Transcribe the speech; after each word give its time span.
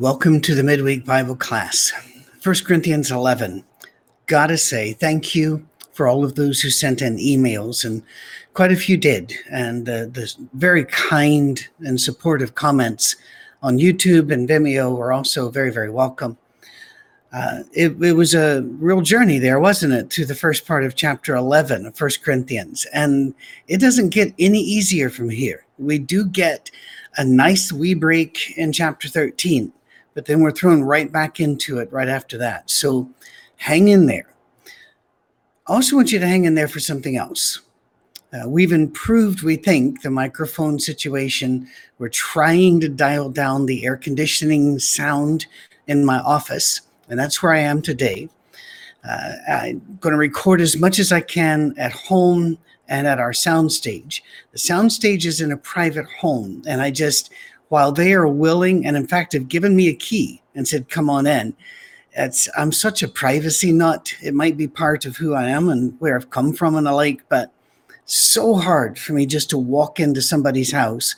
Welcome 0.00 0.40
to 0.42 0.54
the 0.54 0.62
midweek 0.62 1.04
Bible 1.04 1.34
class. 1.34 1.92
1 2.44 2.54
Corinthians 2.64 3.10
11. 3.10 3.64
Gotta 4.26 4.56
say, 4.56 4.92
thank 4.92 5.34
you 5.34 5.66
for 5.92 6.06
all 6.06 6.24
of 6.24 6.36
those 6.36 6.60
who 6.60 6.70
sent 6.70 7.02
in 7.02 7.16
emails, 7.16 7.84
and 7.84 8.04
quite 8.54 8.70
a 8.70 8.76
few 8.76 8.96
did. 8.96 9.34
And 9.50 9.86
the 9.86 10.32
very 10.52 10.84
kind 10.84 11.66
and 11.80 12.00
supportive 12.00 12.54
comments 12.54 13.16
on 13.60 13.78
YouTube 13.78 14.32
and 14.32 14.48
Vimeo 14.48 14.96
were 14.96 15.12
also 15.12 15.50
very, 15.50 15.72
very 15.72 15.90
welcome. 15.90 16.38
Uh, 17.32 17.64
it, 17.72 18.00
it 18.00 18.12
was 18.12 18.36
a 18.36 18.62
real 18.78 19.00
journey 19.00 19.40
there, 19.40 19.58
wasn't 19.58 19.94
it, 19.94 20.12
through 20.12 20.26
the 20.26 20.34
first 20.36 20.64
part 20.64 20.84
of 20.84 20.94
chapter 20.94 21.34
11 21.34 21.86
of 21.86 22.00
1 22.00 22.10
Corinthians. 22.22 22.86
And 22.94 23.34
it 23.66 23.80
doesn't 23.80 24.10
get 24.10 24.32
any 24.38 24.60
easier 24.60 25.10
from 25.10 25.28
here. 25.28 25.66
We 25.76 25.98
do 25.98 26.24
get 26.24 26.70
a 27.16 27.24
nice 27.24 27.72
wee 27.72 27.94
break 27.94 28.56
in 28.56 28.72
chapter 28.72 29.08
13 29.08 29.72
but 30.18 30.24
then 30.24 30.40
we're 30.40 30.50
thrown 30.50 30.82
right 30.82 31.12
back 31.12 31.38
into 31.38 31.78
it 31.78 31.92
right 31.92 32.08
after 32.08 32.36
that. 32.36 32.68
So 32.68 33.08
hang 33.56 33.86
in 33.86 34.06
there. 34.06 34.26
I 35.68 35.74
also 35.74 35.94
want 35.94 36.10
you 36.10 36.18
to 36.18 36.26
hang 36.26 36.44
in 36.44 36.56
there 36.56 36.66
for 36.66 36.80
something 36.80 37.16
else. 37.16 37.60
Uh, 38.32 38.48
we've 38.48 38.72
improved, 38.72 39.44
we 39.44 39.54
think, 39.54 40.02
the 40.02 40.10
microphone 40.10 40.80
situation. 40.80 41.68
We're 42.00 42.08
trying 42.08 42.80
to 42.80 42.88
dial 42.88 43.30
down 43.30 43.66
the 43.66 43.86
air 43.86 43.96
conditioning 43.96 44.80
sound 44.80 45.46
in 45.86 46.04
my 46.04 46.18
office, 46.18 46.80
and 47.08 47.16
that's 47.16 47.40
where 47.40 47.52
I 47.52 47.60
am 47.60 47.80
today. 47.80 48.28
Uh, 49.08 49.34
I'm 49.48 49.98
going 50.00 50.14
to 50.14 50.18
record 50.18 50.60
as 50.60 50.76
much 50.76 50.98
as 50.98 51.12
I 51.12 51.20
can 51.20 51.76
at 51.78 51.92
home 51.92 52.58
and 52.88 53.06
at 53.06 53.20
our 53.20 53.30
soundstage. 53.30 54.22
The 54.50 54.58
soundstage 54.58 55.26
is 55.26 55.40
in 55.40 55.52
a 55.52 55.56
private 55.56 56.06
home, 56.06 56.64
and 56.66 56.82
I 56.82 56.90
just 56.90 57.30
while 57.68 57.92
they 57.92 58.12
are 58.12 58.28
willing 58.28 58.86
and 58.86 58.96
in 58.96 59.06
fact 59.06 59.32
have 59.32 59.48
given 59.48 59.76
me 59.76 59.88
a 59.88 59.94
key 59.94 60.42
and 60.54 60.66
said 60.66 60.88
come 60.88 61.08
on 61.10 61.26
in. 61.26 61.54
It's 62.12 62.48
i'm 62.56 62.72
such 62.72 63.02
a 63.02 63.08
privacy 63.08 63.72
nut. 63.72 64.14
It 64.22 64.34
might 64.34 64.56
be 64.56 64.68
part 64.68 65.04
of 65.04 65.16
who 65.16 65.34
i 65.34 65.44
am 65.44 65.68
and 65.68 65.94
where 66.00 66.16
i've 66.16 66.30
come 66.30 66.52
from 66.52 66.76
and 66.76 66.86
the 66.86 66.92
like 66.92 67.28
but 67.28 67.52
so 68.06 68.54
hard 68.54 68.98
for 68.98 69.12
me 69.12 69.26
just 69.26 69.50
to 69.50 69.58
walk 69.58 70.00
into 70.00 70.22
somebody's 70.22 70.72
house 70.72 71.14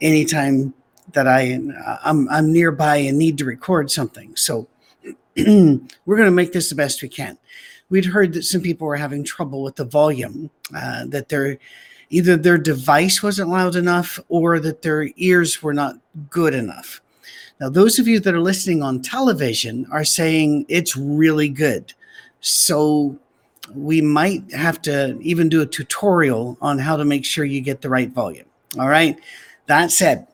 anytime 0.00 0.74
that 1.12 1.28
i 1.28 1.58
i'm, 2.04 2.28
I'm 2.28 2.52
nearby 2.52 2.96
and 2.96 3.18
need 3.18 3.38
to 3.38 3.44
record 3.44 3.90
something. 3.90 4.34
So 4.36 4.68
we're 5.36 6.16
going 6.16 6.24
to 6.24 6.30
make 6.30 6.52
this 6.52 6.68
the 6.68 6.74
best 6.74 7.02
we 7.02 7.08
can. 7.08 7.38
We'd 7.90 8.04
heard 8.04 8.32
that 8.34 8.44
some 8.44 8.62
people 8.62 8.86
were 8.86 8.96
having 8.96 9.24
trouble 9.24 9.62
with 9.62 9.76
the 9.76 9.84
volume 9.84 10.50
uh, 10.74 11.06
that 11.06 11.28
they're 11.28 11.58
either 12.10 12.36
their 12.36 12.58
device 12.58 13.22
wasn't 13.22 13.50
loud 13.50 13.76
enough 13.76 14.20
or 14.28 14.60
that 14.60 14.82
their 14.82 15.08
ears 15.16 15.62
were 15.62 15.74
not 15.74 15.96
good 16.30 16.54
enough. 16.54 17.00
Now, 17.60 17.68
those 17.68 17.98
of 17.98 18.08
you 18.08 18.20
that 18.20 18.34
are 18.34 18.40
listening 18.40 18.82
on 18.82 19.00
television 19.00 19.86
are 19.90 20.04
saying 20.04 20.66
it's 20.68 20.96
really 20.96 21.48
good. 21.48 21.92
So, 22.40 23.18
we 23.72 24.00
might 24.00 24.52
have 24.52 24.82
to 24.82 25.18
even 25.20 25.48
do 25.48 25.62
a 25.62 25.66
tutorial 25.66 26.58
on 26.60 26.78
how 26.78 26.96
to 26.96 27.04
make 27.04 27.24
sure 27.24 27.44
you 27.44 27.60
get 27.60 27.80
the 27.80 27.88
right 27.88 28.10
volume. 28.10 28.46
All 28.78 28.88
right. 28.88 29.18
That 29.66 29.90
said, 29.90 30.26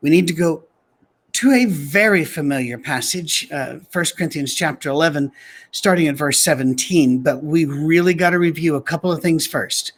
we 0.00 0.10
need 0.10 0.26
to 0.26 0.34
go 0.34 0.64
to 1.32 1.52
a 1.52 1.64
very 1.64 2.24
familiar 2.24 2.78
passage, 2.78 3.48
uh, 3.50 3.76
1 3.90 4.04
Corinthians 4.16 4.54
chapter 4.54 4.88
11, 4.90 5.32
starting 5.72 6.08
at 6.08 6.14
verse 6.14 6.38
17. 6.38 7.20
But 7.20 7.42
we 7.42 7.64
really 7.64 8.14
got 8.14 8.30
to 8.30 8.38
review 8.38 8.76
a 8.76 8.82
couple 8.82 9.10
of 9.10 9.20
things 9.20 9.46
first 9.46 9.92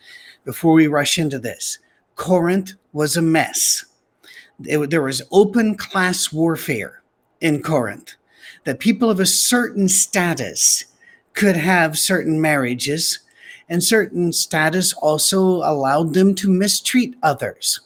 before 0.47 0.73
we 0.73 0.87
rush 0.87 1.19
into 1.19 1.39
this. 1.39 1.79
Corinth 2.15 2.73
was 2.95 3.17
a 3.17 3.23
mess. 3.23 3.85
It, 4.65 4.89
there 4.89 5.03
was 5.03 5.21
open 5.31 5.75
class 5.77 6.33
warfare 6.33 7.03
in 7.43 7.63
Corinth, 7.63 8.15
that 8.65 8.79
people 8.79 9.11
of 9.11 9.21
a 9.21 9.27
certain 9.27 9.89
status 9.89 10.87
could 11.35 11.57
have 11.57 11.99
certain 11.99 12.41
marriages, 12.41 13.19
and 13.69 13.85
certain 13.85 14.33
status 14.33 14.95
also 14.95 15.57
allowed 15.57 16.15
them 16.15 16.35
to 16.37 16.49
mistreat 16.49 17.15
others. 17.23 17.81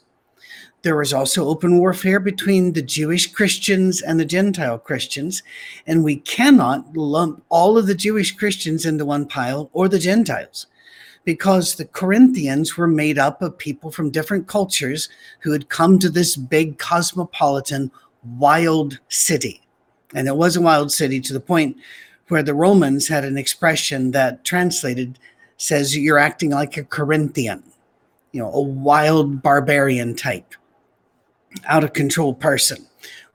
There 0.83 0.97
was 0.97 1.13
also 1.13 1.49
open 1.49 1.79
warfare 1.79 2.21
between 2.21 2.73
the 2.73 2.83
Jewish 2.83 3.33
Christians 3.33 4.01
and 4.01 4.21
the 4.21 4.25
Gentile 4.25 4.79
Christians, 4.79 5.43
and 5.87 6.05
we 6.05 6.17
cannot 6.17 6.97
lump 6.97 7.43
all 7.49 7.77
of 7.77 7.87
the 7.87 7.95
Jewish 7.95 8.37
Christians 8.37 8.87
into 8.87 9.05
one 9.05 9.27
pile 9.27 9.71
or 9.73 9.89
the 9.89 9.99
Gentiles 9.99 10.67
because 11.25 11.75
the 11.75 11.85
Corinthians 11.85 12.77
were 12.77 12.87
made 12.87 13.19
up 13.19 13.43
of 13.43 13.59
people 13.59 13.91
from 13.91 14.11
different 14.11 14.47
cultures 14.47 15.09
who 15.41 15.53
had 15.53 15.69
come 15.69 15.99
to 15.99 16.09
this 16.09 16.37
big 16.37 16.79
cosmopolitan 16.79 17.91
wild 18.39 18.99
city. 19.09 19.61
And 20.15 20.27
it 20.27 20.37
was 20.37 20.57
a 20.57 20.61
wild 20.61 20.91
city 20.93 21.21
to 21.21 21.33
the 21.33 21.41
point 21.41 21.77
where 22.29 22.43
the 22.43 22.55
Romans 22.55 23.09
had 23.09 23.25
an 23.25 23.37
expression 23.37 24.13
that 24.13 24.45
translated 24.45 25.19
says 25.57 25.97
you're 25.97 26.19
acting 26.19 26.51
like 26.51 26.77
a 26.77 26.85
Corinthian, 26.85 27.63
you 28.33 28.41
know, 28.41 28.51
a 28.53 28.61
wild 28.61 29.43
barbarian 29.43 30.17
type, 30.17 30.55
out 31.67 31.85
of 31.85 31.93
control 31.93 32.33
person. 32.33 32.87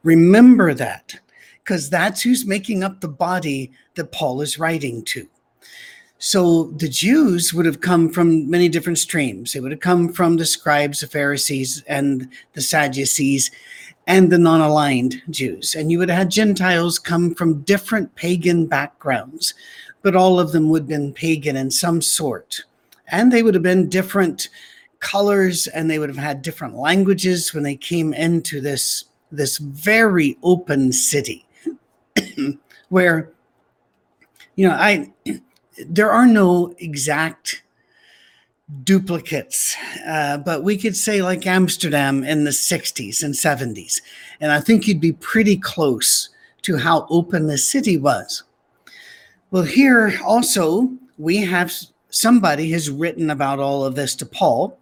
Remember 0.04 0.74
that 0.74 1.20
because 1.64 1.90
that's 1.90 2.22
who's 2.22 2.46
making 2.46 2.84
up 2.84 3.00
the 3.02 3.08
body 3.08 3.72
that 3.96 4.12
Paul 4.12 4.42
is 4.42 4.58
writing 4.60 5.04
to. 5.06 5.28
So 6.26 6.72
the 6.78 6.90
Jews 6.90 7.54
would 7.54 7.68
have 7.68 7.82
come 7.82 8.10
from 8.10 8.50
many 8.50 8.68
different 8.68 8.98
streams. 8.98 9.54
They 9.54 9.60
would 9.60 9.70
have 9.70 9.80
come 9.80 10.12
from 10.12 10.38
the 10.38 10.46
scribes, 10.48 11.02
the 11.02 11.08
Pharisees, 11.08 11.84
and 11.86 12.28
the 12.54 12.64
Sadducees, 12.64 13.52
and 14.08 14.32
the 14.32 14.40
non 14.40 14.60
aligned 14.60 15.22
Jews. 15.30 15.76
And 15.76 15.92
you 15.92 16.00
would 16.00 16.10
have 16.10 16.18
had 16.18 16.32
Gentiles 16.32 16.98
come 16.98 17.36
from 17.36 17.62
different 17.62 18.16
pagan 18.16 18.66
backgrounds, 18.66 19.54
but 20.02 20.16
all 20.16 20.40
of 20.40 20.52
them 20.52 20.68
would 20.70 20.82
have 20.82 20.88
been 20.88 21.14
pagan 21.14 21.56
in 21.56 21.70
some 21.70 22.02
sort. 22.02 22.64
And 23.10 23.32
they 23.32 23.44
would 23.44 23.54
have 23.54 23.62
been 23.62 23.88
different 23.88 24.50
colors 25.02 25.68
and 25.68 25.92
they 25.92 26.00
would 26.00 26.10
have 26.10 26.18
had 26.18 26.42
different 26.42 26.76
languages 26.76 27.54
when 27.54 27.62
they 27.62 27.76
came 27.76 28.16
into 28.16 28.62
this, 28.62 29.06
this 29.32 29.60
very 29.60 30.40
open 30.42 30.92
city 30.92 31.46
where, 32.90 33.30
you 34.56 34.68
know, 34.68 34.74
I 34.74 35.12
there 35.78 36.12
are 36.12 36.28
no 36.28 36.74
exact 36.80 37.64
duplicates, 38.84 39.76
uh, 40.08 40.38
but 40.40 40.64
we 40.64 40.78
could 40.78 40.96
say 40.96 41.22
like 41.22 41.46
Amsterdam 41.46 42.24
in 42.24 42.44
the 42.44 42.52
60s 42.52 43.24
and 43.24 43.34
70s. 43.34 44.02
And 44.40 44.52
I 44.52 44.60
think 44.60 44.88
you'd 44.88 45.02
be 45.02 45.14
pretty 45.14 45.58
close 45.58 46.30
to 46.64 46.78
how 46.78 47.06
open 47.10 47.48
the 47.48 47.58
city 47.58 47.98
was. 47.98 48.44
Well, 49.52 49.64
here 49.64 50.20
also, 50.26 50.90
we 51.18 51.38
have 51.38 51.72
somebody 52.10 52.72
has 52.72 52.90
written 52.90 53.30
about 53.30 53.60
all 53.60 53.86
of 53.86 53.96
this 53.96 54.16
to 54.16 54.26
Paul. 54.26 54.78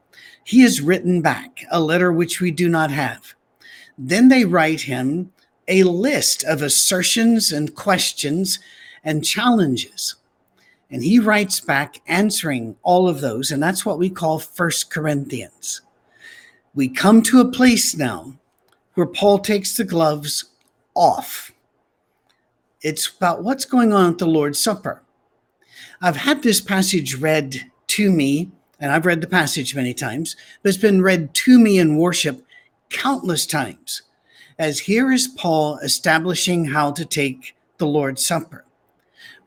He 0.46 0.62
has 0.62 0.82
written 0.82 1.22
back 1.22 1.66
a 1.72 1.82
letter 1.82 2.12
which 2.12 2.40
we 2.40 2.52
do 2.52 2.70
not 2.70 2.90
have. 2.92 3.34
Then 3.98 4.30
they 4.30 4.46
write 4.46 4.82
him 4.82 5.32
a 5.68 5.84
list 5.84 6.44
of 6.46 6.62
assertions 6.62 7.52
and 7.52 7.76
questions 7.76 8.60
and 9.04 9.26
challenges. 9.26 10.16
And 10.94 11.04
he 11.04 11.18
writes 11.18 11.60
back 11.60 12.02
answering 12.08 12.76
all 12.84 13.10
of 13.10 13.20
those. 13.20 13.50
And 13.50 13.62
that's 13.62 13.84
what 13.84 13.98
we 13.98 14.12
call 14.12 14.38
First 14.38 14.92
Corinthians. 14.92 15.82
We 16.76 16.88
come 16.88 17.24
to 17.24 17.42
a 17.42 17.52
place 17.52 17.98
now 17.98 18.36
where 18.94 19.08
Paul 19.08 19.40
takes 19.40 19.76
the 19.76 19.86
gloves 19.86 20.46
off. 20.94 21.52
It's 22.84 23.08
about 23.08 23.44
what's 23.44 23.66
going 23.66 23.92
on 23.92 24.12
at 24.12 24.18
the 24.20 24.28
Lord's 24.28 24.60
Supper. 24.60 25.02
I've 26.00 26.16
had 26.16 26.44
this 26.44 26.62
passage 26.62 27.16
read 27.16 27.72
to 27.88 28.12
me, 28.12 28.52
and 28.80 28.92
I've 28.92 29.08
read 29.08 29.22
the 29.22 29.28
passage 29.28 29.74
many 29.74 29.96
times, 29.96 30.36
but 30.62 30.70
it's 30.70 30.78
been 30.78 31.02
read 31.02 31.34
to 31.34 31.58
me 31.58 31.80
in 31.80 31.98
worship 31.98 32.46
countless 32.90 33.48
times. 33.48 34.04
As 34.60 34.78
here 34.78 35.12
is 35.12 35.28
Paul 35.28 35.80
establishing 35.80 36.66
how 36.66 36.92
to 36.92 37.04
take 37.04 37.56
the 37.78 37.88
Lord's 37.88 38.24
Supper. 38.24 38.63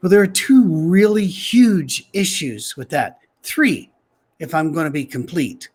Well, 0.07 0.11
there 0.13 0.23
are 0.23 0.29
two 0.29 0.63
really 0.69 1.27
huge 1.27 2.09
issues 2.13 2.77
with 2.77 2.91
that. 2.91 3.19
Three, 3.43 3.91
if 4.39 4.55
I'm 4.55 4.71
going 4.71 4.85
to 4.85 4.91
be 4.93 5.05
complete. 5.05 5.69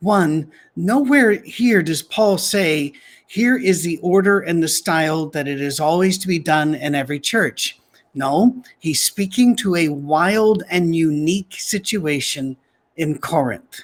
One, 0.00 0.50
nowhere 0.76 1.32
here 1.42 1.82
does 1.82 2.02
Paul 2.02 2.38
say, 2.38 2.94
here 3.26 3.58
is 3.58 3.82
the 3.82 3.98
order 3.98 4.40
and 4.40 4.62
the 4.62 4.66
style 4.66 5.26
that 5.26 5.46
it 5.46 5.60
is 5.60 5.78
always 5.78 6.16
to 6.16 6.26
be 6.26 6.38
done 6.38 6.74
in 6.74 6.94
every 6.94 7.20
church. 7.20 7.78
No, 8.14 8.62
he's 8.78 9.04
speaking 9.04 9.54
to 9.56 9.76
a 9.76 9.90
wild 9.90 10.62
and 10.70 10.96
unique 10.96 11.52
situation 11.58 12.56
in 12.96 13.18
Corinth. 13.18 13.82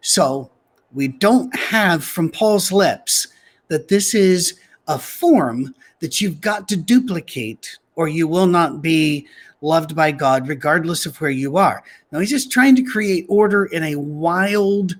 So 0.00 0.50
we 0.90 1.08
don't 1.08 1.54
have 1.54 2.02
from 2.02 2.30
Paul's 2.30 2.72
lips 2.72 3.28
that 3.68 3.88
this 3.88 4.14
is 4.14 4.58
a 4.88 4.98
form 4.98 5.74
that 6.00 6.22
you've 6.22 6.40
got 6.40 6.66
to 6.68 6.78
duplicate 6.78 7.76
or 7.96 8.08
you 8.08 8.26
will 8.26 8.46
not 8.46 8.82
be 8.82 9.26
loved 9.60 9.94
by 9.94 10.10
God, 10.10 10.48
regardless 10.48 11.06
of 11.06 11.20
where 11.20 11.30
you 11.30 11.56
are. 11.56 11.82
Now, 12.10 12.18
he's 12.18 12.30
just 12.30 12.50
trying 12.50 12.76
to 12.76 12.82
create 12.82 13.26
order 13.28 13.66
in 13.66 13.84
a 13.84 13.96
wild 13.96 14.96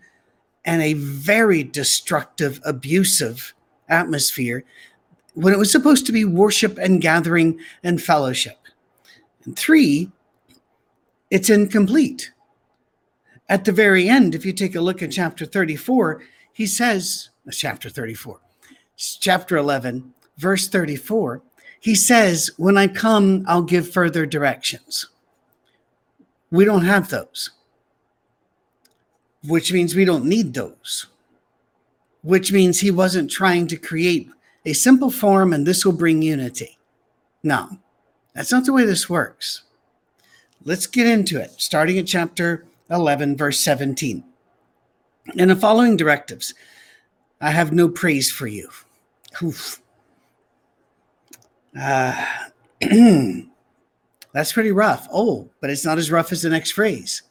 and 0.65 0.81
a 0.81 0.95
very 0.95 1.65
destructive, 1.65 2.61
abusive 2.65 3.53
atmosphere. 3.89 4.65
when 5.35 5.55
it 5.55 5.59
was 5.59 5.73
supposed 5.73 6.05
to 6.05 6.13
be 6.13 6.27
worship 6.27 6.77
and 6.77 7.01
gathering 7.01 7.59
and 7.83 8.03
fellowship. 8.03 8.59
And 9.47 9.59
three, 9.59 10.11
it's 11.31 11.49
incomplete. 11.49 12.33
At 13.49 13.65
the 13.65 13.73
very 13.73 14.11
end, 14.11 14.35
if 14.35 14.45
you 14.45 14.53
take 14.53 14.75
a 14.75 14.81
look 14.81 15.03
at 15.03 15.11
chapter 15.11 15.47
34, 15.47 16.23
he 16.53 16.67
says, 16.67 17.31
uh, 17.49 17.51
chapter 17.51 17.89
34, 17.89 18.41
chapter 18.97 19.57
11, 19.57 20.13
verse 20.37 20.69
34, 20.69 21.43
he 21.83 21.97
says, 21.97 22.49
When 22.59 22.79
I 22.79 22.87
come, 22.87 23.45
I'll 23.49 23.65
give 23.65 23.93
further 23.93 24.25
directions. 24.25 25.09
We 26.49 26.65
don't 26.65 26.85
have 26.85 27.11
those, 27.11 27.51
which 29.43 29.73
means 29.73 29.97
we 29.97 30.05
don't 30.05 30.25
need 30.25 30.55
those, 30.55 31.07
which 32.23 32.53
means 32.53 32.79
he 32.79 32.93
wasn't 32.93 33.33
trying 33.33 33.67
to 33.67 33.77
create 33.77 34.31
a 34.65 34.75
simple 34.75 35.11
form 35.11 35.53
and 35.53 35.67
this 35.67 35.85
will 35.85 35.93
bring 35.93 36.23
unity. 36.23 36.79
No, 37.43 37.69
that's 38.33 38.53
not 38.53 38.65
the 38.65 38.73
way 38.73 38.85
this 38.85 39.11
works. 39.11 39.63
Let's 40.63 40.87
get 40.87 41.09
into 41.09 41.41
it, 41.41 41.51
starting 41.57 41.99
at 41.99 42.07
chapter 42.07 42.65
11, 42.91 43.37
verse 43.37 43.59
17. 43.59 44.23
In 45.35 45.49
the 45.49 45.57
following 45.57 45.97
directives, 45.97 46.55
I 47.41 47.51
have 47.51 47.73
no 47.73 47.89
praise 47.89 48.31
for 48.31 48.47
you. 48.47 48.69
Oof. 49.43 49.82
Uh, 51.79 52.27
that's 54.33 54.53
pretty 54.53 54.73
rough. 54.73 55.09
Oh, 55.13 55.49
but 55.61 55.71
it's 55.71 55.85
not 55.85 55.99
as 55.99 56.11
rough 56.11 56.33
as 56.33 56.43
the 56.43 56.51
next 56.51 56.73
phrase. 56.73 57.23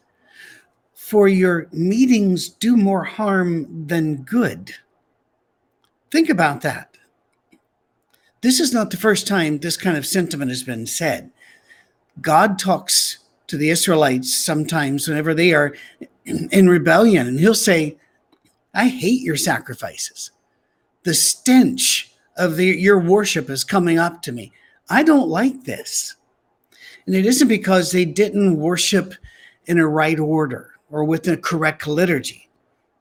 For 0.94 1.28
your 1.28 1.68
meetings 1.72 2.50
do 2.50 2.78
more 2.78 3.04
harm 3.04 3.88
than 3.88 4.24
good. 4.24 4.74
Think 6.10 6.30
about 6.30 6.62
that. 6.62 6.98
This 8.42 8.60
is 8.60 8.74
not 8.74 8.90
the 8.90 8.98
first 8.98 9.28
time 9.28 9.60
this 9.60 9.78
kind 9.78 9.98
of 9.98 10.06
sentiment 10.06 10.50
has 10.50 10.64
been 10.64 10.88
said. 10.88 11.32
God 12.22 12.58
talks 12.58 13.20
to 13.48 13.58
the 13.58 13.70
Israelites 13.70 14.34
sometimes 14.34 15.08
whenever 15.08 15.34
they 15.34 15.54
are 15.54 15.76
in 16.26 16.70
rebellion, 16.70 17.28
and 17.28 17.40
he'll 17.40 17.54
say, 17.54 17.98
I 18.74 18.88
hate 18.88 19.22
your 19.22 19.38
sacrifices. 19.38 20.32
The 21.04 21.14
stench 21.14 22.11
of 22.38 22.56
the, 22.56 22.66
your 22.66 23.00
worship 23.00 23.50
is 23.50 23.64
coming 23.64 24.00
up 24.00 24.22
to 24.24 24.32
me. 24.32 24.52
I 24.90 25.04
don't 25.04 25.30
like 25.30 25.64
this. 25.64 26.16
And 27.06 27.16
it 27.16 27.26
isn't 27.26 27.48
because 27.48 27.92
they 27.92 28.06
didn't 28.06 28.58
worship 28.58 29.14
in 29.66 29.80
a 29.80 29.88
right 29.88 30.20
order 30.20 30.72
or 30.90 31.04
with 31.04 31.28
a 31.28 31.38
correct 31.38 31.88
liturgy. 31.88 32.50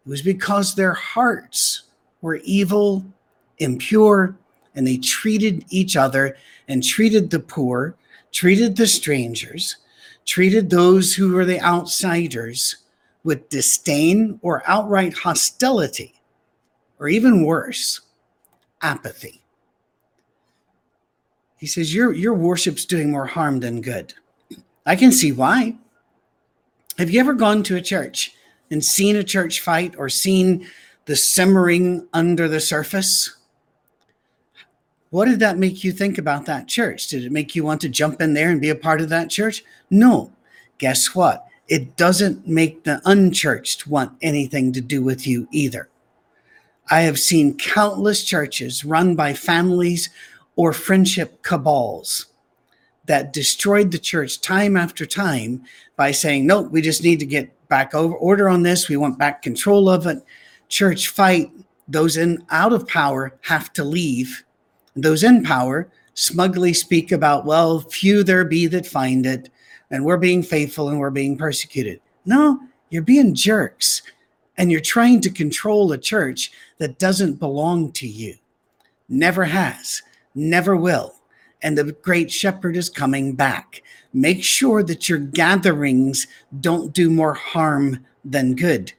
It 0.06 0.08
was 0.08 0.22
because 0.22 0.74
their 0.74 0.94
hearts 0.94 1.84
were 2.20 2.36
evil, 2.44 3.04
impure, 3.58 4.36
and 4.74 4.86
they 4.86 4.98
treated 4.98 5.64
each 5.70 5.96
other 5.96 6.36
and 6.68 6.82
treated 6.82 7.30
the 7.30 7.40
poor, 7.40 7.94
treated 8.32 8.76
the 8.76 8.86
strangers, 8.86 9.76
treated 10.24 10.70
those 10.70 11.14
who 11.14 11.32
were 11.32 11.44
the 11.44 11.60
outsiders 11.60 12.76
with 13.24 13.48
disdain 13.48 14.38
or 14.42 14.62
outright 14.66 15.12
hostility, 15.12 16.14
or 16.98 17.08
even 17.08 17.44
worse, 17.44 18.00
apathy. 18.82 19.42
He 21.56 21.66
says, 21.66 21.94
Your, 21.94 22.12
your 22.12 22.34
worship's 22.34 22.84
doing 22.84 23.10
more 23.10 23.26
harm 23.26 23.60
than 23.60 23.82
good. 23.82 24.14
I 24.86 24.96
can 24.96 25.12
see 25.12 25.30
why. 25.32 25.76
Have 26.98 27.10
you 27.10 27.20
ever 27.20 27.34
gone 27.34 27.62
to 27.64 27.76
a 27.76 27.82
church 27.82 28.32
and 28.70 28.84
seen 28.84 29.16
a 29.16 29.24
church 29.24 29.60
fight 29.60 29.94
or 29.98 30.08
seen 30.08 30.66
the 31.04 31.16
simmering 31.16 32.08
under 32.12 32.48
the 32.48 32.60
surface? 32.60 33.36
What 35.10 35.26
did 35.26 35.40
that 35.40 35.58
make 35.58 35.84
you 35.84 35.92
think 35.92 36.18
about 36.18 36.46
that 36.46 36.68
church? 36.68 37.08
Did 37.08 37.24
it 37.24 37.32
make 37.32 37.54
you 37.54 37.64
want 37.64 37.80
to 37.82 37.88
jump 37.88 38.22
in 38.22 38.32
there 38.32 38.50
and 38.50 38.60
be 38.60 38.70
a 38.70 38.74
part 38.74 39.00
of 39.00 39.08
that 39.10 39.28
church? 39.28 39.64
No. 39.90 40.32
Guess 40.78 41.14
what? 41.14 41.46
It 41.68 41.96
doesn't 41.96 42.46
make 42.46 42.84
the 42.84 43.02
unchurched 43.04 43.86
want 43.86 44.16
anything 44.22 44.72
to 44.72 44.80
do 44.80 45.02
with 45.02 45.26
you 45.26 45.46
either. 45.52 45.89
I 46.90 47.02
have 47.02 47.19
seen 47.19 47.56
countless 47.56 48.25
churches 48.25 48.84
run 48.84 49.14
by 49.14 49.32
families 49.32 50.10
or 50.56 50.72
friendship 50.72 51.42
cabals 51.42 52.26
that 53.06 53.32
destroyed 53.32 53.90
the 53.90 53.98
church 53.98 54.40
time 54.40 54.76
after 54.76 55.06
time 55.06 55.62
by 55.96 56.10
saying, 56.10 56.46
"No, 56.46 56.62
we 56.62 56.82
just 56.82 57.02
need 57.02 57.20
to 57.20 57.26
get 57.26 57.50
back 57.69 57.94
over 57.94 58.14
order 58.14 58.48
on 58.48 58.62
this. 58.62 58.88
We 58.88 58.96
want 58.96 59.19
back 59.19 59.42
control 59.42 59.88
of 59.88 60.06
it. 60.06 60.22
Church 60.69 61.08
fight. 61.08 61.50
Those 61.88 62.16
in 62.16 62.44
out 62.50 62.72
of 62.72 62.87
power 62.87 63.38
have 63.42 63.72
to 63.75 63.84
leave 63.84 64.44
those 64.96 65.22
in 65.22 65.42
power 65.42 65.88
smugly 66.14 66.75
speak 66.75 67.12
about, 67.12 67.46
well, 67.46 67.81
few 67.81 68.22
there 68.22 68.44
be 68.44 68.66
that 68.66 68.87
find 68.87 69.25
it, 69.25 69.48
and 69.90 70.04
we're 70.04 70.16
being 70.16 70.42
faithful 70.42 70.88
and 70.88 70.98
we're 70.98 71.10
being 71.10 71.37
persecuted. 71.37 72.00
No, 72.26 72.60
you're 72.90 73.02
being 73.02 73.34
jerks 73.34 74.02
and 74.56 74.70
you're 74.70 74.81
trying 74.81 75.20
to 75.23 75.31
control 75.31 75.93
a 75.93 75.99
church 75.99 76.50
that 76.79 76.99
doesn't 76.99 77.35
belong 77.35 77.93
to 77.93 78.06
you. 78.06 78.35
Never 79.08 79.44
has, 79.44 80.02
never 80.35 80.76
will. 80.76 81.14
And 81.62 81.76
the 81.76 81.93
great 81.93 82.31
shepherd 82.31 82.76
is 82.76 82.88
coming 82.88 83.35
back. 83.35 83.82
Make 84.12 84.43
sure 84.43 84.82
that 84.82 85.08
your 85.08 85.19
gatherings 85.19 86.26
don't 86.61 86.93
do 86.93 87.11
more 87.11 87.35
harm 87.35 88.05
than 88.25 88.55
good. 88.55 88.93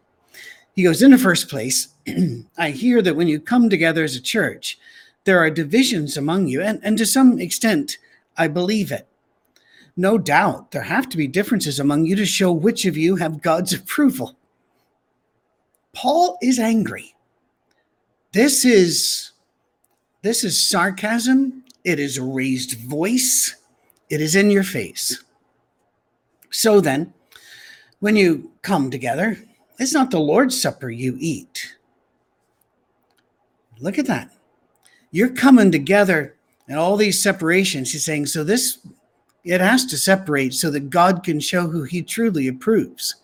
He 0.75 0.83
goes, 0.83 1.01
In 1.01 1.11
the 1.11 1.17
first 1.17 1.49
place, 1.49 1.89
I 2.57 2.71
hear 2.71 3.01
that 3.01 3.15
when 3.15 3.27
you 3.27 3.39
come 3.39 3.69
together 3.69 4.03
as 4.03 4.15
a 4.15 4.21
church, 4.21 4.77
there 5.23 5.39
are 5.39 5.49
divisions 5.49 6.17
among 6.17 6.47
you, 6.47 6.61
and, 6.61 6.79
and 6.83 6.97
to 6.97 7.05
some 7.05 7.39
extent, 7.39 7.97
I 8.37 8.47
believe 8.47 8.91
it. 8.91 9.07
No 9.95 10.17
doubt 10.17 10.71
there 10.71 10.81
have 10.81 11.09
to 11.09 11.17
be 11.17 11.27
differences 11.27 11.79
among 11.79 12.05
you 12.05 12.15
to 12.15 12.25
show 12.25 12.51
which 12.51 12.85
of 12.85 12.97
you 12.97 13.17
have 13.17 13.41
God's 13.41 13.73
approval. 13.79 14.35
Paul 15.93 16.37
is 16.41 16.59
angry. 16.59 17.13
This 18.31 18.65
is 18.65 19.31
this 20.21 20.43
is 20.43 20.59
sarcasm. 20.59 21.63
It 21.83 21.99
is 21.99 22.17
a 22.17 22.23
raised 22.23 22.77
voice. 22.79 23.55
It 24.09 24.21
is 24.21 24.35
in 24.35 24.51
your 24.51 24.63
face. 24.63 25.23
So 26.51 26.79
then, 26.79 27.13
when 27.99 28.15
you 28.15 28.51
come 28.61 28.91
together, 28.91 29.37
it's 29.79 29.93
not 29.93 30.11
the 30.11 30.19
Lord's 30.19 30.61
Supper 30.61 30.89
you 30.89 31.15
eat. 31.19 31.75
Look 33.79 33.97
at 33.97 34.05
that 34.05 34.31
you're 35.11 35.29
coming 35.29 35.71
together 35.71 36.35
and 36.67 36.79
all 36.79 36.95
these 36.95 37.21
separations. 37.21 37.91
He's 37.91 38.05
saying, 38.05 38.25
so 38.27 38.43
this, 38.43 38.79
it 39.43 39.61
has 39.61 39.85
to 39.87 39.97
separate 39.97 40.53
so 40.53 40.71
that 40.71 40.89
God 40.89 41.23
can 41.23 41.39
show 41.39 41.67
who 41.67 41.83
he 41.83 42.01
truly 42.01 42.47
approves. 42.47 43.15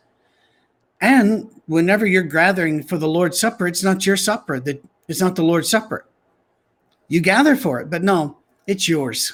And 1.01 1.49
whenever 1.67 2.05
you're 2.05 2.23
gathering 2.23 2.83
for 2.83 2.97
the 2.97 3.07
Lord's 3.07 3.39
Supper, 3.39 3.67
it's 3.67 3.83
not 3.83 4.05
your 4.05 4.17
supper, 4.17 4.59
that 4.61 4.83
it's 5.07 5.21
not 5.21 5.35
the 5.35 5.43
Lord's 5.43 5.69
Supper. 5.69 6.05
You 7.07 7.21
gather 7.21 7.55
for 7.55 7.79
it, 7.79 7.89
but 7.89 8.03
no, 8.03 8.37
it's 8.65 8.89
yours. 8.89 9.33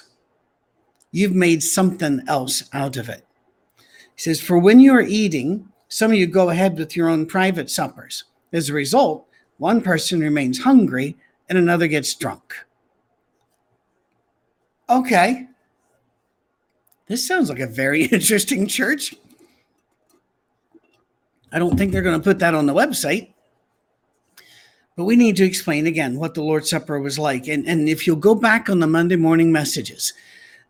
You've 1.12 1.36
made 1.36 1.64
something 1.64 2.22
else 2.28 2.64
out 2.74 2.98
of 2.98 3.10
it. 3.10 3.26
He 3.78 4.22
says, 4.22 4.42
For 4.42 4.60
when 4.60 4.80
you 4.80 4.94
are 4.94 5.02
eating, 5.02 5.68
some 5.88 6.12
of 6.12 6.18
you 6.18 6.28
go 6.28 6.50
ahead 6.50 6.78
with 6.78 6.96
your 6.96 7.10
own 7.10 7.26
private 7.26 7.70
suppers. 7.70 8.26
As 8.52 8.70
a 8.70 8.74
result, 8.74 9.28
one 9.58 9.82
person 9.82 10.20
remains 10.20 10.60
hungry 10.60 11.16
and 11.50 11.58
another 11.58 11.88
gets 11.88 12.14
drunk. 12.16 12.56
Okay. 14.90 15.48
This 17.08 17.28
sounds 17.28 17.50
like 17.50 17.60
a 17.60 17.68
very 17.68 18.04
interesting 18.12 18.68
church. 18.68 19.16
I 21.54 21.60
don't 21.60 21.78
think 21.78 21.92
they're 21.92 22.02
going 22.02 22.20
to 22.20 22.24
put 22.24 22.40
that 22.40 22.56
on 22.56 22.66
the 22.66 22.74
website. 22.74 23.30
But 24.96 25.06
we 25.06 25.16
need 25.16 25.38
to 25.38 25.46
explain 25.46 25.88
again 25.88 26.18
what 26.18 26.34
the 26.34 26.44
Lord's 26.44 26.70
Supper 26.70 27.00
was 27.00 27.18
like. 27.18 27.48
And, 27.48 27.68
and 27.68 27.88
if 27.88 28.06
you'll 28.06 28.16
go 28.16 28.36
back 28.36 28.70
on 28.70 28.80
the 28.80 28.88
Monday 28.88 29.16
morning 29.16 29.52
messages, 29.52 30.14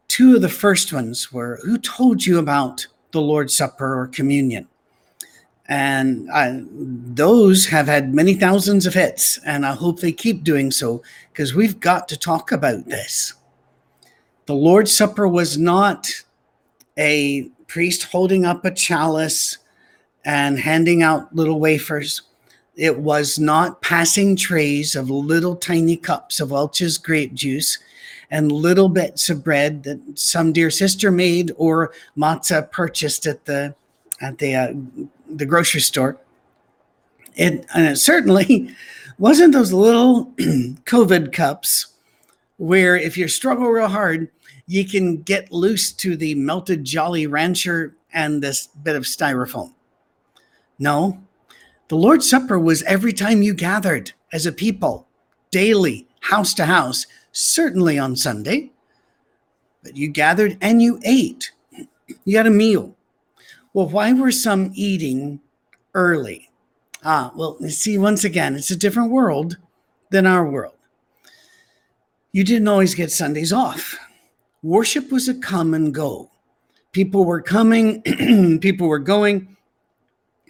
two 0.08 0.36
of 0.36 0.42
the 0.42 0.50
first 0.50 0.94
ones 0.94 1.32
were 1.34 1.60
who 1.63 1.78
told 1.78 2.25
you 2.25 2.38
about 2.38 2.86
the 3.12 3.22
Lord's 3.22 3.56
Supper 3.56 4.00
or 4.00 4.08
communion? 4.08 4.68
and 5.68 6.30
I, 6.32 6.62
those 6.72 7.66
have 7.68 7.88
had 7.88 8.13
many 8.13 8.34
thousands 8.34 8.86
of 8.86 8.94
hits 8.94 9.38
and 9.46 9.66
i 9.66 9.74
hope 9.74 10.00
they 10.00 10.12
keep 10.12 10.44
doing 10.44 10.72
so 10.72 11.02
because 11.32 11.54
we've 11.54 11.80
got 11.80 12.08
to 12.10 12.18
talk 12.18 12.52
about 12.52 12.86
this 12.86 13.34
the 14.46 14.56
lord's 14.56 14.96
supper 14.96 15.28
was 15.28 15.58
not 15.58 16.10
a 16.98 17.44
priest 17.68 18.04
holding 18.04 18.46
up 18.46 18.66
a 18.66 18.72
chalice 18.72 19.60
and 20.25 20.60
handing 20.60 21.03
out 21.03 21.34
little 21.36 21.60
wafers 21.60 22.22
it 22.75 22.98
was 22.98 23.38
not 23.38 23.82
passing 23.82 24.36
trays 24.36 24.96
of 24.96 25.10
little 25.10 25.56
tiny 25.56 25.96
cups 25.96 26.39
of 26.39 26.51
welch's 26.51 26.98
grape 26.98 27.34
juice 27.34 27.77
and 28.34 28.51
little 28.51 28.89
bits 28.89 29.30
of 29.30 29.44
bread 29.44 29.84
that 29.84 30.00
some 30.15 30.51
dear 30.51 30.72
sister 30.72 31.12
made 31.12 31.51
or 31.56 31.94
matzah 32.18 32.70
purchased 32.72 33.27
at 33.27 33.46
the 33.46 33.75
at 34.22 34.39
the 34.39 34.56
uh, 34.56 34.74
the 35.30 35.46
grocery 35.46 35.82
store. 35.82 36.18
It, 37.36 37.65
and 37.75 37.86
it 37.86 37.98
certainly 37.98 38.75
wasn't 39.20 39.53
those 39.53 39.72
little 39.72 40.25
COVID 40.38 41.32
cups 41.32 41.94
where 42.58 42.96
if 42.96 43.18
you 43.18 43.27
struggle 43.27 43.70
real 43.70 43.88
hard, 43.88 44.30
you 44.65 44.88
can 44.88 45.18
get 45.18 45.51
loose 45.51 45.92
to 45.94 46.15
the 46.15 46.34
melted 46.36 46.84
Jolly 46.84 47.27
Rancher 47.27 47.96
and 48.13 48.42
this 48.42 48.68
bit 48.68 48.96
of 48.96 49.03
styrofoam. 49.03 49.74
No, 50.80 51.22
the 51.88 51.96
Lord's 51.96 52.30
Supper 52.30 52.60
was 52.60 52.84
every 52.84 53.13
time 53.13 53.42
you 53.42 53.53
gathered 53.53 54.12
as 54.32 54.46
a 54.46 54.51
people, 54.51 55.08
daily, 55.51 56.08
house 56.22 56.53
to 56.56 56.65
house, 56.65 57.06
certainly 57.32 58.00
on 58.00 58.15
Sunday, 58.15 58.72
but 59.84 59.96
you 59.96 60.10
gathered 60.10 60.58
and 60.62 60.82
you 60.82 61.00
ate. 61.03 61.51
You 62.25 62.38
had 62.38 62.48
a 62.48 62.51
meal. 62.51 62.96
Well, 63.74 63.88
why 63.88 64.12
were 64.13 64.32
some 64.32 64.72
eating 64.75 65.39
early? 65.94 66.50
Ah, 67.03 67.32
well, 67.36 67.58
see, 67.70 67.98
once 67.98 68.24
again, 68.24 68.56
it's 68.56 68.72
a 68.72 68.75
different 68.75 69.10
world 69.10 69.58
than 70.12 70.27
our 70.27 70.46
world. 70.48 70.75
You 72.34 72.44
didn't 72.44 72.68
always 72.68 72.94
get 72.94 73.12
Sundays 73.12 73.53
off. 73.53 73.98
Worship 74.63 75.12
was 75.12 75.27
a 75.27 75.34
come 75.34 75.74
and 75.74 75.94
go. 75.94 76.30
People 76.92 77.25
were 77.25 77.42
coming, 77.42 78.01
people 78.60 78.88
were 78.88 79.00
going, 79.00 79.52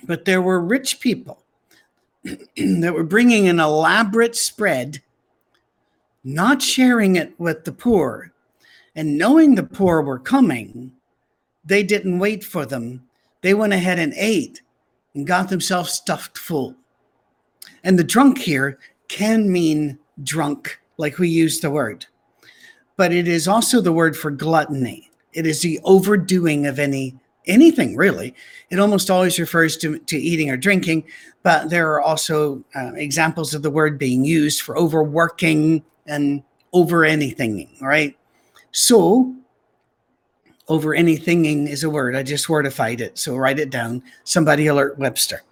but 0.06 0.26
there 0.26 0.42
were 0.42 0.60
rich 0.60 1.00
people 1.00 1.44
that 2.24 2.94
were 2.94 3.04
bringing 3.04 3.48
an 3.48 3.60
elaborate 3.60 4.36
spread, 4.36 5.02
not 6.24 6.62
sharing 6.62 7.16
it 7.16 7.38
with 7.40 7.66
the 7.66 7.72
poor, 7.72 8.32
and 8.96 9.18
knowing 9.18 9.56
the 9.56 9.64
poor 9.64 10.02
were 10.02 10.20
coming, 10.20 10.92
they 11.66 11.84
didn't 11.84 12.20
wait 12.20 12.44
for 12.44 12.66
them. 12.66 13.04
They 13.42 13.54
went 13.54 13.74
ahead 13.74 14.00
and 14.00 14.14
ate 14.16 14.62
and 15.14 15.28
got 15.28 15.50
themselves 15.50 15.94
stuffed 15.94 16.38
full. 16.38 16.76
And 17.84 17.98
the 17.98 18.04
drunk 18.04 18.38
here 18.38 18.80
can 19.08 19.52
mean 19.52 19.98
drunk, 20.24 20.80
like 20.98 21.18
we 21.18 21.30
use 21.30 21.60
the 21.60 21.72
word, 21.72 22.06
but 22.98 23.12
it 23.12 23.28
is 23.28 23.48
also 23.48 23.82
the 23.82 23.92
word 23.92 24.16
for 24.16 24.32
gluttony. 24.32 25.10
It 25.34 25.46
is 25.46 25.62
the 25.62 25.80
overdoing 25.84 26.68
of 26.68 26.80
any 26.80 27.16
anything 27.48 27.96
really. 27.96 28.34
It 28.70 28.80
almost 28.80 29.10
always 29.10 29.40
refers 29.40 29.78
to, 29.78 30.00
to 30.00 30.18
eating 30.18 30.50
or 30.50 30.58
drinking, 30.58 31.06
but 31.44 31.70
there 31.70 31.92
are 31.92 32.02
also 32.02 32.64
uh, 32.76 32.94
examples 32.96 33.54
of 33.54 33.62
the 33.62 33.70
word 33.70 33.98
being 33.98 34.24
used 34.24 34.62
for 34.62 34.78
overworking 34.78 35.84
and 36.06 36.44
over 36.74 37.06
anything, 37.06 37.70
right? 37.82 38.18
So, 38.72 39.36
over 40.68 40.96
anythinging 40.96 41.68
is 41.68 41.84
a 41.84 41.90
word. 41.90 42.16
I 42.16 42.24
just 42.24 42.50
wordified 42.50 43.02
it. 43.02 43.18
So 43.18 43.36
write 43.36 43.60
it 43.60 43.70
down. 43.70 44.02
Somebody 44.24 44.68
alert 44.68 44.98
Webster 44.98 45.44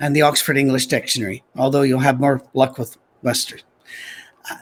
and 0.00 0.14
the 0.14 0.22
Oxford 0.22 0.56
English 0.56 0.86
Dictionary, 0.86 1.42
although 1.56 1.82
you'll 1.82 2.00
have 2.00 2.20
more 2.20 2.42
luck 2.54 2.78
with 2.78 2.96
Webster. 3.22 3.58
Uh, 4.50 4.56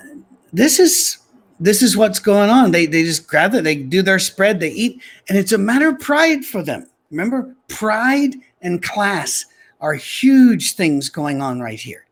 this 0.52 0.78
is 0.78 1.18
this 1.60 1.82
is 1.82 1.96
what's 1.96 2.18
going 2.18 2.50
on. 2.50 2.70
They 2.70 2.86
they 2.86 3.02
just 3.04 3.26
grab 3.26 3.54
it, 3.54 3.64
they 3.64 3.76
do 3.76 4.02
their 4.02 4.18
spread, 4.18 4.60
they 4.60 4.70
eat, 4.70 5.02
and 5.28 5.38
it's 5.38 5.52
a 5.52 5.58
matter 5.58 5.88
of 5.88 6.00
pride 6.00 6.44
for 6.44 6.62
them. 6.62 6.88
Remember, 7.10 7.54
pride 7.68 8.34
and 8.62 8.82
class 8.82 9.44
are 9.80 9.94
huge 9.94 10.74
things 10.74 11.08
going 11.08 11.40
on 11.40 11.60
right 11.60 11.78
here. 11.78 12.06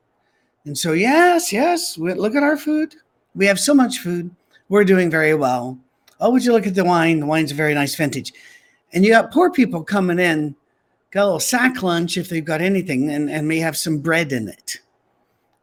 And 0.65 0.77
so, 0.77 0.93
yes, 0.93 1.53
yes, 1.53 1.99
we, 1.99 2.15
look 2.15 2.35
at 2.35 2.43
our 2.43 2.57
food. 2.57 2.95
We 3.35 3.47
have 3.47 3.61
so 3.61 3.75
much 3.75 3.99
food. 3.99 4.31
We're 4.69 4.85
doing 4.85 5.11
very 5.11 5.35
well. 5.35 5.79
Oh, 6.21 6.31
would 6.31 6.45
you 6.45 6.53
look 6.53 6.67
at 6.67 6.75
the 6.75 6.85
wine? 6.85 7.21
The 7.21 7.27
wine's 7.27 7.53
a 7.53 7.55
very 7.55 7.75
nice 7.75 7.95
vintage. 7.95 8.33
And 8.93 9.05
you 9.05 9.11
got 9.11 9.33
poor 9.33 9.51
people 9.51 9.83
coming 9.83 10.19
in, 10.19 10.55
got 11.11 11.25
a 11.25 11.27
little 11.27 11.41
sack 11.41 11.83
lunch 11.83 12.17
if 12.17 12.29
they've 12.29 12.45
got 12.45 12.63
anything, 12.63 13.11
and, 13.11 13.29
and 13.29 13.49
may 13.49 13.59
have 13.59 13.77
some 13.77 13.99
bread 13.99 14.33
in 14.33 14.49
it. 14.49 14.79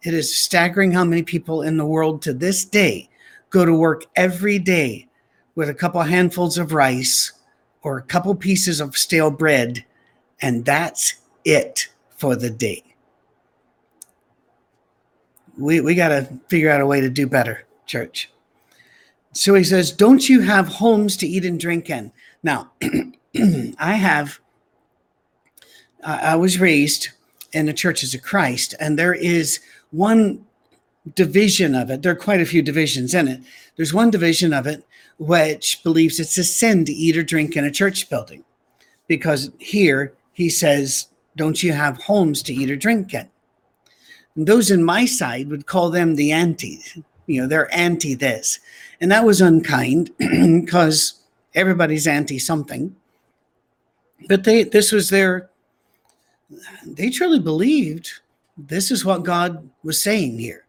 It 0.04 0.14
is 0.14 0.36
staggering 0.36 0.92
how 0.92 1.04
many 1.04 1.24
people 1.24 1.62
in 1.62 1.78
the 1.78 1.86
world 1.86 2.22
to 2.24 2.34
this 2.34 2.66
day 2.66 3.10
go 3.52 3.66
to 3.66 3.74
work 3.74 4.06
every 4.16 4.58
day 4.58 5.08
with 5.54 5.70
a 5.70 5.74
couple 5.74 6.02
handfuls 6.02 6.58
of 6.58 6.74
rice 6.74 7.34
or 7.84 7.98
a 7.98 8.04
couple 8.04 8.34
pieces 8.34 8.80
of 8.80 8.98
stale 8.98 9.30
bread, 9.30 9.86
and 10.42 10.66
that's 10.66 11.16
it 11.46 11.88
for 12.18 12.36
the 12.36 12.50
day. 12.50 12.84
We, 15.58 15.82
we 15.82 15.94
got 15.94 16.10
to 16.10 16.28
figure 16.48 16.72
out 16.72 16.82
a 16.82 16.86
way 16.86 17.02
to 17.02 17.10
do 17.10 17.28
better, 17.28 17.66
church. 17.86 18.32
So 19.34 19.54
he 19.54 19.64
says, 19.64 19.92
Don't 19.92 20.28
you 20.28 20.42
have 20.42 20.68
homes 20.68 21.18
to 21.18 21.28
eat 21.28 21.46
and 21.46 21.60
drink 21.60 21.90
in? 21.90 22.12
Now, 22.44 22.72
I 23.80 23.94
have, 23.94 24.40
I 26.04 26.36
was 26.36 26.60
raised 26.60 27.10
in 27.52 27.66
the 27.66 27.74
churches 27.74 28.14
of 28.14 28.22
Christ, 28.22 28.76
and 28.80 28.98
there 28.98 29.14
is 29.14 29.60
one 29.92 30.46
division 31.16 31.76
of 31.76 31.90
it. 31.90 32.02
There 32.02 32.12
are 32.12 32.16
quite 32.16 32.42
a 32.42 32.46
few 32.46 32.62
divisions 32.62 33.14
in 33.14 33.28
it. 33.28 33.42
There's 33.76 33.94
one 33.94 34.12
division 34.12 34.54
of 34.54 34.68
it 34.68 34.86
which 35.18 35.82
believes 35.84 36.20
it's 36.20 36.38
a 36.38 36.44
sin 36.44 36.86
to 36.86 36.94
eat 36.94 37.18
or 37.18 37.24
drink 37.24 37.56
in 37.56 37.66
a 37.66 37.72
church 37.72 38.10
building 38.10 38.44
because 39.08 39.52
here 39.60 40.14
he 40.34 40.50
says, 40.50 41.08
Don't 41.36 41.62
you 41.62 41.74
have 41.74 42.02
homes 42.02 42.42
to 42.44 42.54
eat 42.54 42.72
or 42.72 42.76
drink 42.76 43.14
in? 43.14 43.30
And 44.36 44.48
those 44.48 44.72
in 44.72 44.84
my 44.84 45.06
side 45.06 45.50
would 45.50 45.66
call 45.66 45.90
them 45.90 46.16
the 46.16 46.32
anti. 46.32 46.80
You 47.28 47.42
know, 47.42 47.48
they're 47.48 47.74
anti 47.74 48.16
this. 48.16 48.60
And 49.00 49.12
that 49.12 49.26
was 49.26 49.42
unkind 49.42 50.12
because 50.18 51.16
everybody's 51.56 52.08
anti 52.08 52.40
something. 52.40 52.96
But 54.28 54.44
they 54.44 54.64
this 54.64 54.92
was 54.92 55.10
their 55.10 55.50
they 56.86 57.10
truly 57.10 57.40
believed 57.40 58.12
this 58.58 58.92
is 58.92 59.06
what 59.06 59.24
God 59.24 59.70
was 59.84 60.02
saying 60.02 60.40
here. 60.40 60.66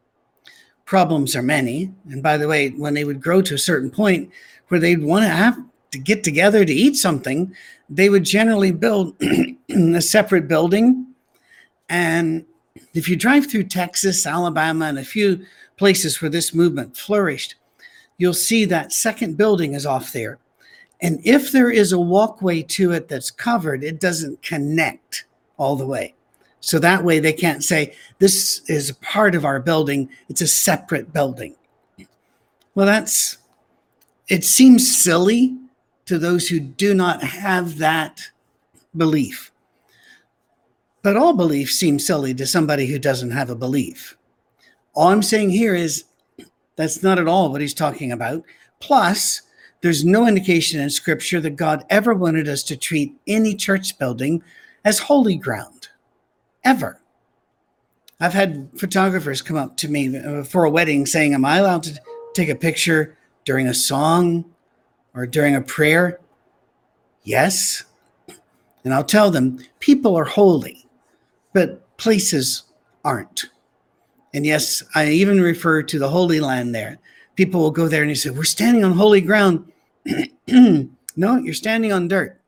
Problems 0.92 1.34
are 1.34 1.42
many. 1.42 1.90
And 2.10 2.22
by 2.22 2.36
the 2.36 2.46
way, 2.46 2.68
when 2.68 2.92
they 2.92 3.04
would 3.04 3.22
grow 3.22 3.40
to 3.40 3.54
a 3.54 3.58
certain 3.58 3.90
point 3.90 4.30
where 4.68 4.78
they'd 4.78 5.02
want 5.02 5.24
to 5.24 5.30
have 5.30 5.58
to 5.92 5.98
get 5.98 6.22
together 6.22 6.66
to 6.66 6.72
eat 6.72 6.96
something, 6.96 7.56
they 7.88 8.10
would 8.10 8.24
generally 8.24 8.72
build 8.72 9.16
a 9.70 10.02
separate 10.02 10.48
building. 10.48 11.06
And 11.88 12.44
if 12.92 13.08
you 13.08 13.16
drive 13.16 13.50
through 13.50 13.68
Texas, 13.68 14.26
Alabama, 14.26 14.84
and 14.84 14.98
a 14.98 15.02
few 15.02 15.46
places 15.78 16.20
where 16.20 16.28
this 16.28 16.52
movement 16.52 16.94
flourished, 16.94 17.54
you'll 18.18 18.34
see 18.34 18.66
that 18.66 18.92
second 18.92 19.38
building 19.38 19.72
is 19.72 19.86
off 19.86 20.12
there. 20.12 20.40
And 21.00 21.22
if 21.24 21.52
there 21.52 21.70
is 21.70 21.92
a 21.92 21.98
walkway 21.98 22.60
to 22.64 22.92
it 22.92 23.08
that's 23.08 23.30
covered, 23.30 23.82
it 23.82 23.98
doesn't 23.98 24.42
connect 24.42 25.24
all 25.56 25.74
the 25.74 25.86
way. 25.86 26.16
So 26.62 26.78
that 26.78 27.02
way 27.04 27.18
they 27.18 27.32
can't 27.32 27.62
say, 27.62 27.94
this 28.20 28.62
is 28.68 28.92
part 29.02 29.34
of 29.34 29.44
our 29.44 29.60
building, 29.60 30.08
it's 30.28 30.40
a 30.40 30.46
separate 30.46 31.12
building. 31.12 31.56
Well, 32.74 32.86
that's, 32.86 33.38
it 34.28 34.44
seems 34.44 34.96
silly 34.96 35.58
to 36.06 36.18
those 36.18 36.48
who 36.48 36.60
do 36.60 36.94
not 36.94 37.22
have 37.22 37.78
that 37.78 38.22
belief. 38.96 39.50
But 41.02 41.16
all 41.16 41.32
belief 41.32 41.70
seems 41.70 42.06
silly 42.06 42.32
to 42.34 42.46
somebody 42.46 42.86
who 42.86 42.98
doesn't 42.98 43.32
have 43.32 43.50
a 43.50 43.56
belief. 43.56 44.16
All 44.94 45.08
I'm 45.08 45.22
saying 45.22 45.50
here 45.50 45.74
is 45.74 46.04
that's 46.76 47.02
not 47.02 47.18
at 47.18 47.26
all 47.26 47.50
what 47.50 47.60
he's 47.60 47.74
talking 47.74 48.12
about. 48.12 48.44
Plus, 48.78 49.42
there's 49.80 50.04
no 50.04 50.28
indication 50.28 50.80
in 50.80 50.90
scripture 50.90 51.40
that 51.40 51.56
God 51.56 51.84
ever 51.90 52.14
wanted 52.14 52.48
us 52.48 52.62
to 52.64 52.76
treat 52.76 53.16
any 53.26 53.56
church 53.56 53.98
building 53.98 54.44
as 54.84 55.00
holy 55.00 55.34
ground, 55.34 55.88
ever. 56.64 56.98
I've 58.20 58.32
had 58.32 58.70
photographers 58.76 59.42
come 59.42 59.56
up 59.56 59.76
to 59.78 59.88
me 59.88 60.16
uh, 60.16 60.44
for 60.44 60.64
a 60.64 60.70
wedding 60.70 61.06
saying, 61.06 61.34
Am 61.34 61.44
I 61.44 61.58
allowed 61.58 61.82
to 61.84 62.00
take 62.34 62.48
a 62.48 62.54
picture 62.54 63.16
during 63.44 63.66
a 63.66 63.74
song 63.74 64.44
or 65.14 65.26
during 65.26 65.56
a 65.56 65.60
prayer? 65.60 66.20
Yes. 67.24 67.84
And 68.84 68.92
I'll 68.92 69.04
tell 69.04 69.30
them, 69.30 69.58
people 69.80 70.16
are 70.16 70.24
holy, 70.24 70.86
but 71.52 71.96
places 71.98 72.64
aren't. 73.04 73.46
And 74.34 74.46
yes, 74.46 74.82
I 74.94 75.08
even 75.08 75.40
refer 75.40 75.82
to 75.82 75.98
the 75.98 76.08
Holy 76.08 76.40
Land 76.40 76.74
there. 76.74 76.98
People 77.36 77.60
will 77.60 77.70
go 77.70 77.88
there 77.88 78.02
and 78.02 78.10
they 78.10 78.14
say, 78.14 78.30
We're 78.30 78.44
standing 78.44 78.84
on 78.84 78.92
holy 78.92 79.20
ground. 79.20 79.70
no, 80.46 81.36
you're 81.36 81.54
standing 81.54 81.92
on 81.92 82.08
dirt. 82.08 82.40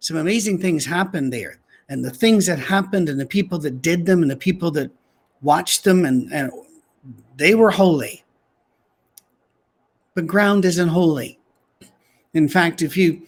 Some 0.00 0.16
amazing 0.16 0.58
things 0.58 0.84
happen 0.84 1.30
there. 1.30 1.58
And 1.88 2.04
the 2.04 2.10
things 2.10 2.46
that 2.46 2.58
happened, 2.58 3.08
and 3.08 3.18
the 3.18 3.26
people 3.26 3.58
that 3.60 3.80
did 3.82 4.04
them, 4.04 4.22
and 4.22 4.30
the 4.30 4.36
people 4.36 4.70
that 4.72 4.90
watched 5.40 5.84
them, 5.84 6.04
and, 6.04 6.32
and 6.32 6.52
they 7.36 7.54
were 7.54 7.70
holy. 7.70 8.24
But 10.14 10.26
ground 10.26 10.64
isn't 10.64 10.88
holy. 10.88 11.38
In 12.34 12.48
fact, 12.48 12.82
if 12.82 12.96
you, 12.96 13.22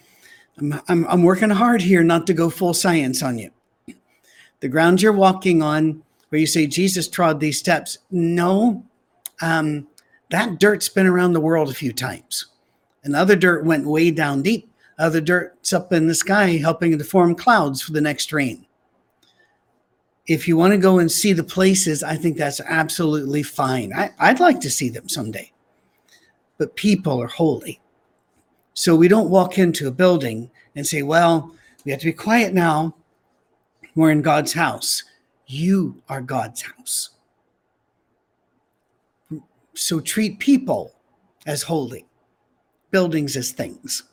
I'm, 0.57 0.81
I'm, 0.87 1.07
I'm 1.07 1.23
working 1.23 1.49
hard 1.49 1.81
here 1.81 2.03
not 2.03 2.27
to 2.27 2.33
go 2.33 2.49
full 2.49 2.73
science 2.73 3.23
on 3.23 3.37
you. 3.37 3.49
The 4.59 4.69
ground 4.69 5.01
you're 5.01 5.11
walking 5.11 5.63
on 5.63 6.03
where 6.29 6.39
you 6.39 6.47
say 6.47 6.65
Jesus 6.67 7.07
trod 7.07 7.39
these 7.39 7.57
steps. 7.57 7.97
No, 8.09 8.85
um, 9.41 9.87
that 10.29 10.59
dirt's 10.59 10.87
been 10.87 11.07
around 11.07 11.33
the 11.33 11.41
world 11.41 11.69
a 11.69 11.73
few 11.73 11.91
times. 11.91 12.45
And 13.03 13.15
other 13.15 13.35
dirt 13.35 13.65
went 13.65 13.85
way 13.85 14.11
down 14.11 14.41
deep. 14.41 14.70
Uh, 15.01 15.05
Other 15.05 15.21
dirt's 15.21 15.73
up 15.73 15.91
in 15.93 16.07
the 16.07 16.15
sky 16.15 16.57
helping 16.57 16.97
to 16.97 17.03
form 17.03 17.35
clouds 17.35 17.81
for 17.81 17.91
the 17.91 18.01
next 18.01 18.31
rain. 18.33 18.65
If 20.27 20.47
you 20.47 20.57
want 20.57 20.71
to 20.73 20.77
go 20.77 20.99
and 20.99 21.11
see 21.11 21.33
the 21.33 21.43
places, 21.43 22.03
I 22.03 22.15
think 22.15 22.37
that's 22.37 22.61
absolutely 22.61 23.43
fine. 23.43 23.93
I, 23.93 24.11
I'd 24.19 24.39
like 24.39 24.59
to 24.61 24.69
see 24.69 24.89
them 24.89 25.09
someday. 25.09 25.51
but 26.61 26.75
people 26.75 27.19
are 27.19 27.25
holy. 27.25 27.81
So 28.75 28.95
we 28.95 29.07
don't 29.07 29.31
walk 29.31 29.57
into 29.57 29.87
a 29.87 29.91
building 29.91 30.51
and 30.75 30.85
say, 30.85 31.01
well, 31.01 31.55
we 31.83 31.91
have 31.91 31.99
to 32.01 32.05
be 32.05 32.13
quiet 32.13 32.53
now. 32.53 32.95
We're 33.95 34.11
in 34.11 34.21
God's 34.21 34.53
house. 34.53 35.03
You 35.47 36.03
are 36.07 36.21
God's 36.21 36.61
house. 36.61 37.09
So 39.73 39.99
treat 39.99 40.37
people 40.37 40.93
as 41.47 41.63
holy, 41.63 42.05
buildings 42.91 43.35
as 43.35 43.51
things. 43.51 44.03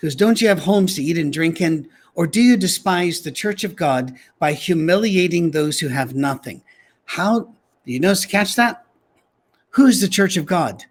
Because 0.00 0.16
don't 0.16 0.40
you 0.40 0.48
have 0.48 0.60
homes 0.60 0.94
to 0.94 1.02
eat 1.02 1.18
and 1.18 1.32
drink 1.32 1.60
in? 1.60 1.88
Or 2.14 2.26
do 2.26 2.40
you 2.40 2.56
despise 2.56 3.20
the 3.20 3.30
church 3.30 3.64
of 3.64 3.76
God 3.76 4.16
by 4.38 4.54
humiliating 4.54 5.50
those 5.50 5.78
who 5.78 5.88
have 5.88 6.14
nothing? 6.14 6.62
How 7.04 7.40
do 7.40 7.92
you 7.92 8.00
notice 8.00 8.22
to 8.22 8.28
catch 8.28 8.56
that? 8.56 8.86
Who 9.70 9.86
is 9.86 10.00
the 10.00 10.08
church 10.08 10.36
of 10.36 10.46
God? 10.46 10.84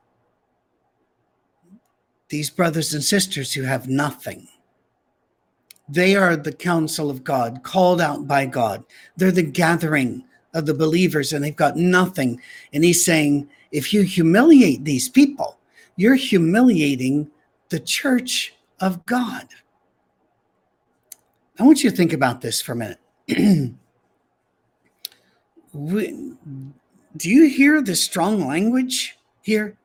These 2.29 2.51
brothers 2.51 2.93
and 2.93 3.03
sisters 3.03 3.53
who 3.53 3.63
have 3.63 3.89
nothing. 3.89 4.47
They 5.87 6.15
are 6.15 6.35
the 6.35 6.53
council 6.53 7.09
of 7.09 7.23
God, 7.23 7.63
called 7.63 7.99
out 7.99 8.27
by 8.27 8.45
God. 8.45 8.83
They're 9.17 9.31
the 9.31 9.41
gathering 9.41 10.23
of 10.53 10.67
the 10.67 10.73
believers, 10.75 11.33
and 11.33 11.43
they've 11.43 11.55
got 11.55 11.77
nothing. 11.77 12.39
And 12.73 12.83
he's 12.83 13.03
saying, 13.03 13.49
if 13.71 13.91
you 13.91 14.03
humiliate 14.03 14.85
these 14.85 15.09
people, 15.09 15.57
you're 15.95 16.15
humiliating 16.15 17.31
the 17.69 17.79
church 17.79 18.53
of 18.79 19.05
God. 19.05 19.47
I 21.59 21.63
want 21.63 21.83
you 21.83 21.89
to 21.89 21.95
think 21.95 22.13
about 22.13 22.41
this 22.41 22.61
for 22.61 22.71
a 22.71 22.75
minute. 22.75 22.99
Do 27.17 27.29
you 27.29 27.49
hear 27.49 27.81
the 27.81 27.95
strong 27.95 28.47
language 28.47 29.17
here? 29.41 29.77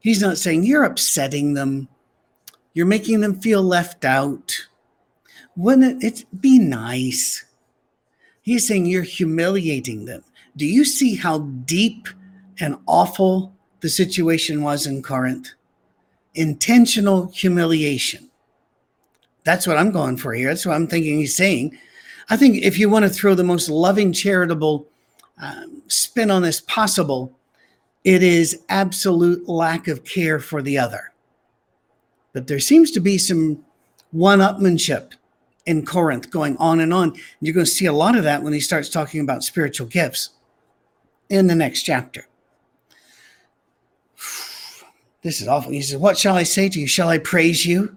He's 0.00 0.20
not 0.20 0.38
saying 0.38 0.64
you're 0.64 0.84
upsetting 0.84 1.54
them, 1.54 1.88
you're 2.74 2.84
making 2.86 3.20
them 3.20 3.40
feel 3.40 3.62
left 3.62 4.04
out. 4.04 4.54
Wouldn't 5.56 6.02
it 6.02 6.26
be 6.40 6.58
nice? 6.58 7.44
He's 8.42 8.66
saying 8.66 8.86
you're 8.86 9.02
humiliating 9.02 10.04
them. 10.04 10.22
Do 10.56 10.66
you 10.66 10.84
see 10.84 11.14
how 11.14 11.38
deep 11.38 12.08
and 12.60 12.76
awful 12.86 13.54
the 13.80 13.88
situation 13.88 14.62
was 14.62 14.86
in 14.86 15.02
Corinth? 15.02 15.50
Intentional 16.34 17.28
humiliation. 17.28 18.30
That's 19.44 19.66
what 19.66 19.76
I'm 19.76 19.90
going 19.90 20.16
for 20.16 20.32
here. 20.32 20.48
That's 20.48 20.66
what 20.66 20.74
I'm 20.74 20.86
thinking 20.86 21.18
he's 21.18 21.36
saying. 21.36 21.78
I 22.30 22.36
think 22.36 22.62
if 22.62 22.78
you 22.78 22.88
want 22.88 23.04
to 23.04 23.10
throw 23.10 23.34
the 23.34 23.44
most 23.44 23.68
loving, 23.68 24.12
charitable 24.12 24.86
um, 25.40 25.82
spin 25.88 26.30
on 26.30 26.42
this 26.42 26.62
possible, 26.62 27.36
it 28.04 28.22
is 28.22 28.62
absolute 28.68 29.48
lack 29.48 29.88
of 29.88 30.04
care 30.04 30.38
for 30.38 30.62
the 30.62 30.78
other. 30.78 31.12
But 32.32 32.46
there 32.46 32.60
seems 32.60 32.90
to 32.92 33.00
be 33.00 33.18
some 33.18 33.64
one 34.10 34.40
upmanship 34.40 35.12
in 35.66 35.84
Corinth 35.84 36.30
going 36.30 36.56
on 36.56 36.80
and 36.80 36.92
on. 36.92 37.14
You're 37.40 37.54
going 37.54 37.66
to 37.66 37.70
see 37.70 37.86
a 37.86 37.92
lot 37.92 38.16
of 38.16 38.24
that 38.24 38.42
when 38.42 38.52
he 38.52 38.60
starts 38.60 38.88
talking 38.88 39.20
about 39.20 39.44
spiritual 39.44 39.86
gifts 39.86 40.30
in 41.28 41.46
the 41.46 41.54
next 41.54 41.82
chapter. 41.82 42.26
This 45.22 45.40
is 45.40 45.48
awful. 45.48 45.72
He 45.72 45.80
says, 45.80 45.96
What 45.96 46.18
shall 46.18 46.36
I 46.36 46.42
say 46.42 46.68
to 46.68 46.78
you? 46.78 46.86
Shall 46.86 47.08
I 47.08 47.16
praise 47.16 47.64
you? 47.64 47.96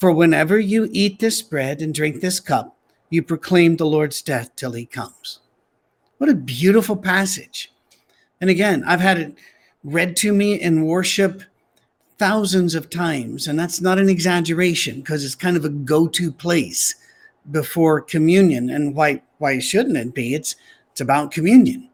For 0.00 0.10
whenever 0.10 0.58
you 0.58 0.88
eat 0.92 1.18
this 1.18 1.42
bread 1.42 1.82
and 1.82 1.92
drink 1.92 2.20
this 2.20 2.40
cup, 2.40 2.74
you 3.10 3.22
proclaim 3.22 3.76
the 3.76 3.84
Lord's 3.84 4.22
death 4.22 4.50
till 4.56 4.72
he 4.72 4.86
comes. 4.86 5.40
What 6.16 6.30
a 6.30 6.34
beautiful 6.34 6.96
passage. 6.96 7.70
And 8.40 8.48
again, 8.48 8.82
I've 8.86 9.00
had 9.00 9.18
it 9.18 9.34
read 9.84 10.16
to 10.16 10.32
me 10.32 10.58
in 10.58 10.86
worship 10.86 11.42
thousands 12.16 12.74
of 12.74 12.88
times. 12.88 13.46
And 13.46 13.58
that's 13.58 13.82
not 13.82 13.98
an 13.98 14.08
exaggeration 14.08 15.00
because 15.00 15.22
it's 15.22 15.34
kind 15.34 15.56
of 15.56 15.66
a 15.66 15.70
go 15.70 16.08
to 16.08 16.32
place 16.32 16.94
before 17.50 18.00
communion. 18.00 18.70
And 18.70 18.94
why, 18.94 19.20
why 19.36 19.58
shouldn't 19.58 19.98
it 19.98 20.14
be? 20.14 20.34
It's, 20.34 20.56
it's 20.92 21.02
about 21.02 21.30
communion. 21.30 21.90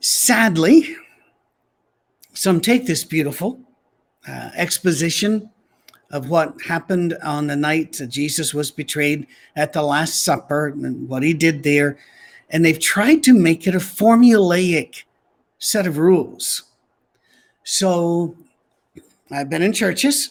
Sadly, 0.00 0.96
some 2.32 2.62
take 2.62 2.86
this 2.86 3.04
beautiful 3.04 3.60
uh, 4.26 4.50
exposition 4.54 5.50
of 6.10 6.28
what 6.28 6.60
happened 6.62 7.16
on 7.22 7.46
the 7.46 7.56
night 7.56 7.92
that 7.98 8.08
Jesus 8.08 8.52
was 8.52 8.70
betrayed 8.70 9.26
at 9.56 9.72
the 9.72 9.82
Last 9.82 10.24
Supper 10.24 10.68
and 10.68 11.08
what 11.08 11.22
he 11.22 11.32
did 11.32 11.62
there. 11.62 11.98
And 12.50 12.64
they've 12.64 12.80
tried 12.80 13.22
to 13.24 13.34
make 13.34 13.66
it 13.66 13.74
a 13.74 13.78
formulaic 13.78 15.04
set 15.58 15.86
of 15.86 15.98
rules. 15.98 16.64
So 17.62 18.36
I've 19.30 19.48
been 19.48 19.62
in 19.62 19.72
churches 19.72 20.30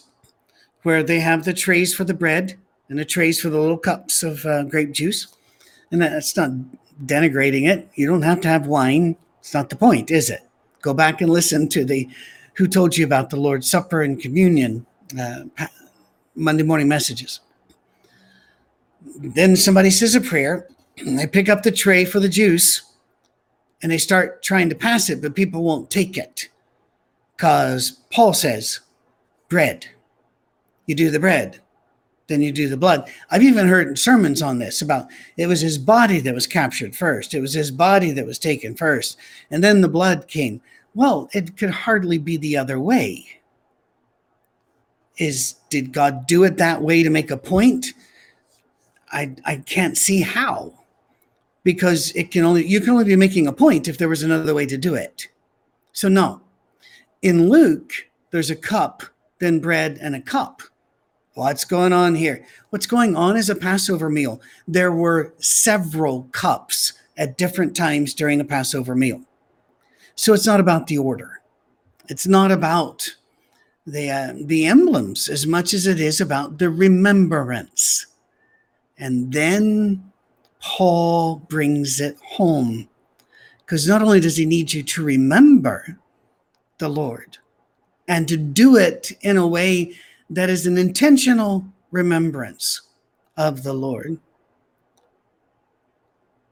where 0.82 1.02
they 1.02 1.20
have 1.20 1.44
the 1.44 1.54
trays 1.54 1.94
for 1.94 2.04
the 2.04 2.14
bread 2.14 2.58
and 2.88 2.98
the 2.98 3.04
trays 3.04 3.40
for 3.40 3.48
the 3.48 3.60
little 3.60 3.78
cups 3.78 4.22
of 4.22 4.44
uh, 4.44 4.64
grape 4.64 4.92
juice. 4.92 5.28
And 5.90 6.02
that's 6.02 6.36
not 6.36 6.50
denigrating 7.06 7.68
it. 7.68 7.88
You 7.94 8.06
don't 8.06 8.22
have 8.22 8.40
to 8.42 8.48
have 8.48 8.66
wine. 8.66 9.16
It's 9.38 9.54
not 9.54 9.70
the 9.70 9.76
point, 9.76 10.10
is 10.10 10.28
it? 10.28 10.42
Go 10.82 10.92
back 10.92 11.20
and 11.20 11.30
listen 11.30 11.68
to 11.70 11.84
the 11.84 12.08
who 12.54 12.66
told 12.66 12.96
you 12.96 13.06
about 13.06 13.30
the 13.30 13.36
Lord's 13.36 13.70
Supper 13.70 14.02
and 14.02 14.20
communion 14.20 14.84
uh, 15.18 15.44
Monday 16.34 16.62
morning 16.62 16.88
messages. 16.88 17.40
Then 19.16 19.56
somebody 19.56 19.90
says 19.90 20.14
a 20.14 20.20
prayer, 20.20 20.68
and 20.98 21.18
they 21.18 21.26
pick 21.26 21.48
up 21.48 21.62
the 21.62 21.72
tray 21.72 22.04
for 22.04 22.20
the 22.20 22.28
juice 22.28 22.82
and 23.82 23.90
they 23.90 23.98
start 23.98 24.42
trying 24.42 24.68
to 24.68 24.74
pass 24.74 25.08
it, 25.08 25.22
but 25.22 25.34
people 25.34 25.62
won't 25.62 25.90
take 25.90 26.18
it 26.18 26.48
because 27.36 27.92
Paul 28.12 28.34
says, 28.34 28.80
bread. 29.48 29.86
You 30.86 30.94
do 30.94 31.10
the 31.10 31.20
bread, 31.20 31.60
then 32.26 32.42
you 32.42 32.52
do 32.52 32.68
the 32.68 32.76
blood. 32.76 33.08
I've 33.30 33.42
even 33.42 33.68
heard 33.68 33.98
sermons 33.98 34.42
on 34.42 34.58
this 34.58 34.82
about 34.82 35.08
it 35.36 35.46
was 35.46 35.60
his 35.60 35.78
body 35.78 36.20
that 36.20 36.34
was 36.34 36.46
captured 36.46 36.94
first, 36.96 37.32
it 37.32 37.40
was 37.40 37.54
his 37.54 37.70
body 37.70 38.10
that 38.12 38.26
was 38.26 38.38
taken 38.38 38.74
first, 38.74 39.16
and 39.50 39.62
then 39.62 39.80
the 39.80 39.88
blood 39.88 40.26
came. 40.28 40.60
Well, 40.94 41.30
it 41.32 41.56
could 41.56 41.70
hardly 41.70 42.18
be 42.18 42.36
the 42.36 42.56
other 42.56 42.80
way 42.80 43.39
is 45.20 45.54
did 45.68 45.92
God 45.92 46.26
do 46.26 46.42
it 46.42 46.56
that 46.56 46.82
way 46.82 47.04
to 47.04 47.10
make 47.10 47.30
a 47.30 47.36
point? 47.36 47.92
I 49.12 49.36
I 49.44 49.56
can't 49.56 49.96
see 49.96 50.22
how. 50.22 50.72
Because 51.62 52.10
it 52.12 52.30
can 52.30 52.42
only 52.44 52.66
you 52.66 52.80
can 52.80 52.90
only 52.90 53.04
be 53.04 53.16
making 53.16 53.46
a 53.46 53.52
point 53.52 53.86
if 53.86 53.98
there 53.98 54.08
was 54.08 54.22
another 54.22 54.54
way 54.54 54.66
to 54.66 54.78
do 54.78 54.94
it. 54.94 55.28
So 55.92 56.08
no. 56.08 56.40
In 57.22 57.50
Luke, 57.50 57.92
there's 58.30 58.50
a 58.50 58.56
cup, 58.56 59.02
then 59.38 59.60
bread 59.60 59.98
and 60.00 60.16
a 60.16 60.22
cup. 60.22 60.62
What's 61.34 61.66
going 61.66 61.92
on 61.92 62.14
here? 62.14 62.44
What's 62.70 62.86
going 62.86 63.14
on 63.14 63.36
is 63.36 63.50
a 63.50 63.54
Passover 63.54 64.08
meal. 64.08 64.40
There 64.66 64.92
were 64.92 65.34
several 65.38 66.24
cups 66.32 66.94
at 67.18 67.36
different 67.36 67.76
times 67.76 68.14
during 68.14 68.40
a 68.40 68.44
Passover 68.44 68.96
meal. 68.96 69.20
So 70.14 70.32
it's 70.32 70.46
not 70.46 70.60
about 70.60 70.86
the 70.86 70.98
order. 70.98 71.42
It's 72.08 72.26
not 72.26 72.50
about 72.50 73.14
the 73.86 74.10
uh, 74.10 74.32
the 74.44 74.66
emblems 74.66 75.28
as 75.28 75.46
much 75.46 75.74
as 75.74 75.86
it 75.86 76.00
is 76.00 76.20
about 76.20 76.58
the 76.58 76.70
remembrance. 76.70 78.06
And 78.98 79.32
then 79.32 80.12
Paul 80.60 81.36
brings 81.48 82.00
it 82.00 82.18
home 82.22 82.88
because 83.58 83.88
not 83.88 84.02
only 84.02 84.20
does 84.20 84.36
he 84.36 84.44
need 84.44 84.72
you 84.72 84.82
to 84.82 85.04
remember 85.04 85.98
the 86.78 86.88
Lord 86.88 87.38
and 88.08 88.28
to 88.28 88.36
do 88.36 88.76
it 88.76 89.12
in 89.22 89.36
a 89.36 89.46
way 89.46 89.94
that 90.28 90.50
is 90.50 90.66
an 90.66 90.76
intentional 90.76 91.64
remembrance 91.90 92.82
of 93.36 93.62
the 93.62 93.72
Lord, 93.72 94.18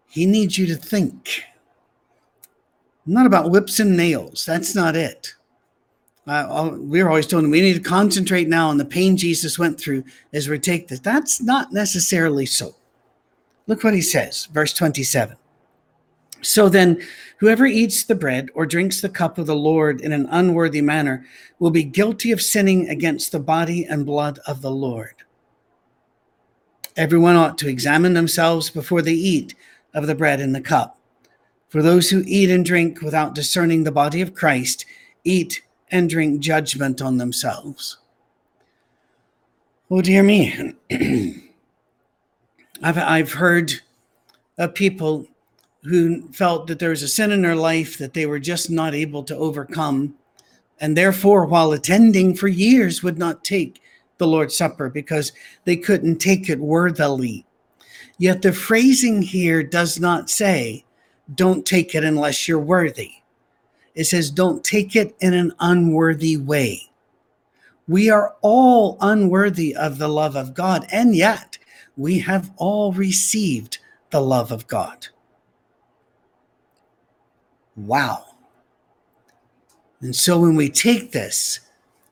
he 0.09 0.25
needs 0.25 0.57
you 0.57 0.67
to 0.67 0.77
think. 0.77 1.43
Not 3.05 3.27
about 3.27 3.51
whips 3.51 3.81
and 3.81 3.97
nails. 3.97 4.45
That's 4.45 4.75
not 4.75 4.97
it 4.97 5.35
uh, 6.29 6.77
we 6.79 7.01
are 7.01 7.09
always 7.09 7.27
told 7.27 7.49
we 7.49 7.61
need 7.61 7.75
to 7.75 7.81
concentrate 7.81 8.49
now 8.49 8.69
on 8.69 8.77
the 8.77 8.85
pain 8.85 9.17
Jesus 9.17 9.59
went 9.59 9.81
through 9.81 10.05
as 10.33 10.49
we 10.49 10.59
take 10.59 10.88
this. 10.88 11.01
That's 11.01 11.41
not 11.41 11.73
necessarily 11.73 12.47
so. 12.47 12.75
Look 13.67 13.85
what 13.85 13.95
he 13.95 14.03
says, 14.03 14.47
verse 14.47 14.73
27. 14.73 15.37
So 16.41 16.69
then, 16.69 17.03
whoever 17.38 17.67
eats 17.67 18.05
the 18.05 18.14
bread 18.14 18.49
or 18.55 18.67
drinks 18.67 19.01
the 19.01 19.09
cup 19.09 19.38
of 19.38 19.47
the 19.47 19.57
Lord 19.57 20.01
in 20.01 20.12
an 20.12 20.29
unworthy 20.31 20.81
manner 20.81 21.25
will 21.59 21.71
be 21.71 21.83
guilty 21.83 22.31
of 22.33 22.41
sinning 22.41 22.88
against 22.88 23.33
the 23.33 23.41
body 23.41 23.85
and 23.85 24.07
blood 24.07 24.38
of 24.47 24.62
the 24.62 24.71
Lord. 24.71 25.14
Everyone 26.97 27.37
ought 27.37 27.59
to 27.59 27.69
examine 27.69 28.14
themselves 28.14 28.71
before 28.71 29.03
they 29.03 29.12
eat 29.12 29.55
of 29.95 30.07
the 30.07 30.14
bread 30.14 30.41
and 30.41 30.55
the 30.55 30.61
cup. 30.61 30.99
For 31.69 31.83
those 31.83 32.11
who 32.11 32.23
eat 32.27 32.51
and 32.51 32.64
drink 32.64 33.03
without 33.03 33.35
discerning 33.35 33.85
the 33.85 33.93
body 33.93 34.21
of 34.21 34.35
Christ 34.35 34.85
eat 35.25 35.62
and 35.90 36.11
drink 36.11 36.40
judgment 36.40 37.01
on 37.01 37.18
themselves. 37.18 37.98
Oh, 39.90 40.03
dear 40.03 40.22
me. 40.22 40.74
I've, 42.83 42.98
I've 42.98 43.33
heard 43.33 43.72
of 44.59 44.74
people 44.74 45.27
who 45.85 46.31
felt 46.33 46.66
that 46.66 46.79
there 46.79 46.90
was 46.90 47.03
a 47.03 47.09
sin 47.09 47.33
in 47.33 47.42
their 47.42 47.57
life 47.57 47.96
that 47.98 48.12
they 48.12 48.27
were 48.27 48.38
just 48.38 48.70
not 48.70 48.94
able 48.94 49.22
to 49.24 49.37
overcome. 49.37 50.14
And 50.81 50.96
therefore, 50.96 51.46
while 51.46 51.72
attending 51.72 52.35
for 52.35 52.48
years, 52.48 53.03
would 53.03 53.18
not 53.18 53.44
take 53.44 53.81
the 54.18 54.27
Lord's 54.27 54.57
Supper 54.57 54.90
because 54.90 55.33
they 55.64 55.77
couldn't 55.77 56.18
take 56.18 56.48
it 56.48 56.59
worthily. 56.59 57.46
Yet 58.18 58.42
the 58.42 58.53
phrasing 58.53 59.22
here 59.22 59.62
does 59.62 59.98
not 59.98 60.29
say, 60.29 60.85
don't 61.35 61.64
take 61.64 61.94
it 61.94 62.05
unless 62.05 62.48
you're 62.48 62.59
worthy. 62.59 63.12
It 63.99 64.07
says, 64.07 64.31
don't 64.31 64.63
take 64.63 64.95
it 64.95 65.17
in 65.19 65.35
an 65.35 65.53
unworthy 65.59 66.37
way. 66.37 66.89
We 67.89 68.11
are 68.11 68.37
all 68.43 68.97
unworthy 69.01 69.75
of 69.75 69.99
the 69.99 70.07
love 70.07 70.37
of 70.37 70.55
God, 70.55 70.87
and 70.93 71.17
yet 71.17 71.59
we 71.97 72.21
have 72.21 72.53
all 72.59 72.93
received 72.93 73.79
the 74.11 74.21
love 74.21 74.53
of 74.53 74.69
God. 74.69 75.09
Wow. 77.75 78.25
And 80.01 80.15
so 80.15 80.39
when 80.39 80.55
we 80.55 80.69
take 80.71 81.11
this, 81.11 81.59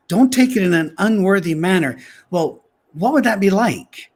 don't 0.08 0.32
take 0.32 0.56
it 0.56 0.64
in 0.64 0.74
an 0.74 0.92
unworthy 0.98 1.54
manner. 1.54 2.00
Well, 2.32 2.64
what 2.94 3.12
would 3.12 3.24
that 3.24 3.38
be 3.38 3.50
like? 3.50 4.10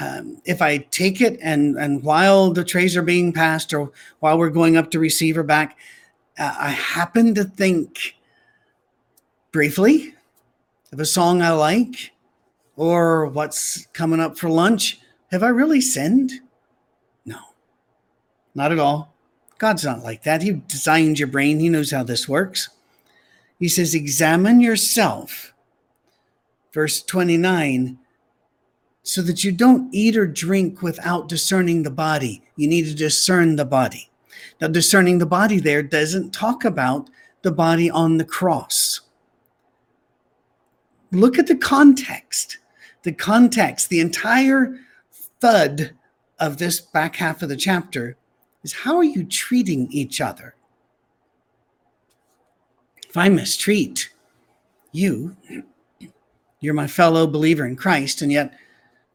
Um, 0.00 0.40
if 0.46 0.62
I 0.62 0.78
take 0.78 1.20
it 1.20 1.38
and 1.42 1.76
and 1.76 2.02
while 2.02 2.50
the 2.50 2.64
trays 2.64 2.96
are 2.96 3.02
being 3.02 3.30
passed 3.30 3.74
or 3.74 3.92
while 4.20 4.38
we're 4.38 4.48
going 4.48 4.78
up 4.78 4.90
to 4.92 4.98
receive 4.98 5.36
or 5.36 5.42
back, 5.42 5.76
uh, 6.38 6.54
I 6.58 6.70
happen 6.70 7.34
to 7.34 7.44
think 7.44 8.16
briefly 9.52 10.14
of 10.92 11.00
a 11.00 11.06
song 11.06 11.42
I 11.42 11.50
like 11.50 12.12
or 12.76 13.26
what's 13.26 13.86
coming 13.92 14.20
up 14.20 14.38
for 14.38 14.48
lunch. 14.48 15.00
Have 15.30 15.42
I 15.42 15.48
really 15.48 15.80
sinned? 15.80 16.32
No, 17.24 17.38
not 18.54 18.72
at 18.72 18.78
all. 18.78 19.14
God's 19.58 19.84
not 19.84 20.02
like 20.02 20.24
that. 20.24 20.42
He 20.42 20.52
designed 20.52 21.18
your 21.18 21.28
brain, 21.28 21.60
He 21.60 21.68
knows 21.68 21.90
how 21.90 22.02
this 22.02 22.28
works. 22.28 22.68
He 23.58 23.68
says, 23.68 23.94
Examine 23.94 24.60
yourself. 24.60 25.52
Verse 26.72 27.02
29 27.02 27.98
so 29.04 29.20
that 29.20 29.44
you 29.44 29.52
don't 29.52 29.94
eat 29.94 30.16
or 30.16 30.26
drink 30.26 30.80
without 30.80 31.28
discerning 31.28 31.82
the 31.82 31.90
body. 31.90 32.42
You 32.56 32.66
need 32.66 32.86
to 32.86 32.94
discern 32.94 33.56
the 33.56 33.66
body. 33.66 34.10
Now, 34.60 34.68
discerning 34.68 35.18
the 35.18 35.26
body 35.26 35.60
there 35.60 35.82
doesn't 35.82 36.32
talk 36.32 36.64
about 36.64 37.10
the 37.42 37.52
body 37.52 37.90
on 37.90 38.16
the 38.16 38.24
cross. 38.24 39.00
Look 41.12 41.38
at 41.38 41.46
the 41.46 41.56
context. 41.56 42.58
The 43.02 43.12
context, 43.12 43.88
the 43.88 44.00
entire 44.00 44.78
thud 45.40 45.92
of 46.38 46.56
this 46.56 46.80
back 46.80 47.16
half 47.16 47.42
of 47.42 47.48
the 47.48 47.56
chapter 47.56 48.16
is 48.62 48.72
how 48.72 48.96
are 48.96 49.04
you 49.04 49.24
treating 49.24 49.90
each 49.92 50.20
other? 50.20 50.54
If 53.08 53.16
I 53.16 53.28
mistreat 53.28 54.10
you, 54.92 55.36
you're 56.60 56.74
my 56.74 56.86
fellow 56.86 57.26
believer 57.26 57.66
in 57.66 57.76
Christ, 57.76 58.22
and 58.22 58.32
yet 58.32 58.54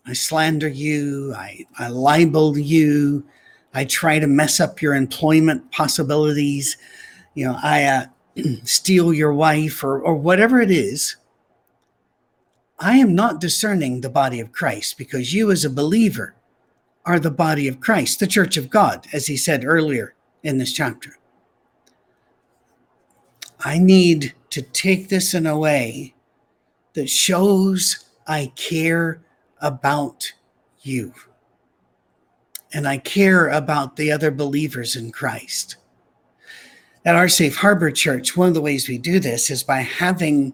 I 0.06 0.14
slander 0.14 0.68
you, 0.68 1.34
I, 1.36 1.66
I 1.78 1.90
libel 1.90 2.58
you, 2.58 3.26
I 3.74 3.86
try 3.86 4.20
to 4.20 4.28
mess 4.28 4.60
up 4.60 4.82
your 4.82 4.96
employment 4.96 5.72
possibilities, 5.72 6.78
you 7.36 7.46
know, 7.46 7.58
I 7.62 7.84
uh, 7.84 8.06
steal 8.64 9.14
your 9.14 9.34
wife 9.34 9.84
or, 9.84 10.02
or 10.02 10.16
whatever 10.16 10.60
it 10.60 10.72
is. 10.72 11.16
I 12.80 12.98
am 12.98 13.14
not 13.14 13.42
discerning 13.42 14.02
the 14.02 14.10
body 14.10 14.40
of 14.40 14.52
Christ 14.52 14.98
because 14.98 15.34
you, 15.34 15.52
as 15.52 15.66
a 15.66 15.70
believer, 15.70 16.36
are 17.06 17.20
the 17.20 17.32
body 17.32 17.68
of 17.68 17.80
Christ, 17.80 18.20
the 18.20 18.28
church 18.28 18.56
of 18.58 18.70
God, 18.70 19.06
as 19.14 19.28
he 19.28 19.36
said 19.36 19.66
earlier 19.66 20.16
in 20.44 20.58
this 20.58 20.74
chapter. 20.74 21.18
I 23.64 23.78
need 23.78 24.34
to 24.52 24.62
take 24.62 25.10
this 25.10 25.34
in 25.34 25.46
a 25.46 25.58
way 25.58 26.14
that 26.94 27.10
shows 27.10 28.06
I 28.28 28.52
care 28.56 29.22
about 29.62 30.32
you. 30.82 31.14
And 32.72 32.88
I 32.88 32.98
care 32.98 33.48
about 33.48 33.96
the 33.96 34.12
other 34.12 34.32
believers 34.32 34.96
in 34.96 35.12
Christ. 35.12 35.78
At 37.06 37.16
our 37.16 37.30
Safe 37.30 37.56
Harbor 37.56 37.92
Church, 37.92 38.36
one 38.38 38.50
of 38.50 38.54
the 38.54 38.62
ways 38.62 38.88
we 38.88 38.98
do 38.98 39.20
this 39.20 39.50
is 39.50 39.64
by 39.64 39.80
having 39.80 40.54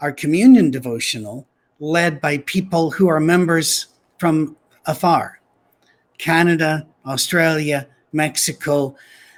our 0.00 0.12
communion 0.12 0.70
devotional 0.70 1.46
led 1.80 2.20
by 2.20 2.38
people 2.38 2.90
who 2.90 3.08
are 3.08 3.20
members 3.20 3.88
from 4.18 4.56
afar 4.86 5.40
Canada, 6.18 6.86
Australia, 7.06 7.86
Mexico. 8.12 8.94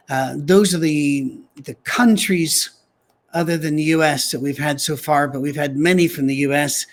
Uh, 0.08 0.34
those 0.36 0.74
are 0.74 0.78
the, 0.78 1.38
the 1.62 1.74
countries 1.84 2.70
other 3.32 3.56
than 3.56 3.76
the 3.76 3.84
US 3.84 4.30
that 4.32 4.40
we've 4.40 4.58
had 4.58 4.80
so 4.80 4.96
far, 4.96 5.28
but 5.28 5.40
we've 5.40 5.56
had 5.56 5.76
many 5.76 6.08
from 6.08 6.26
the 6.26 6.34
US 6.36 6.86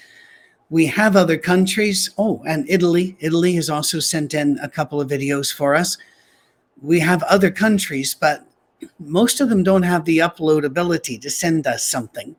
we 0.69 0.85
have 0.85 1.15
other 1.15 1.37
countries. 1.37 2.09
Oh, 2.17 2.43
and 2.47 2.69
Italy. 2.69 3.17
Italy 3.19 3.53
has 3.55 3.69
also 3.69 3.99
sent 3.99 4.33
in 4.33 4.59
a 4.59 4.69
couple 4.69 5.01
of 5.01 5.09
videos 5.09 5.53
for 5.53 5.75
us. 5.75 5.97
We 6.81 6.99
have 6.99 7.23
other 7.23 7.51
countries, 7.51 8.15
but 8.15 8.45
most 8.99 9.41
of 9.41 9.49
them 9.49 9.63
don't 9.63 9.83
have 9.83 10.05
the 10.05 10.19
upload 10.19 10.63
ability 10.63 11.17
to 11.19 11.29
send 11.29 11.67
us 11.67 11.83
something. 11.83 12.35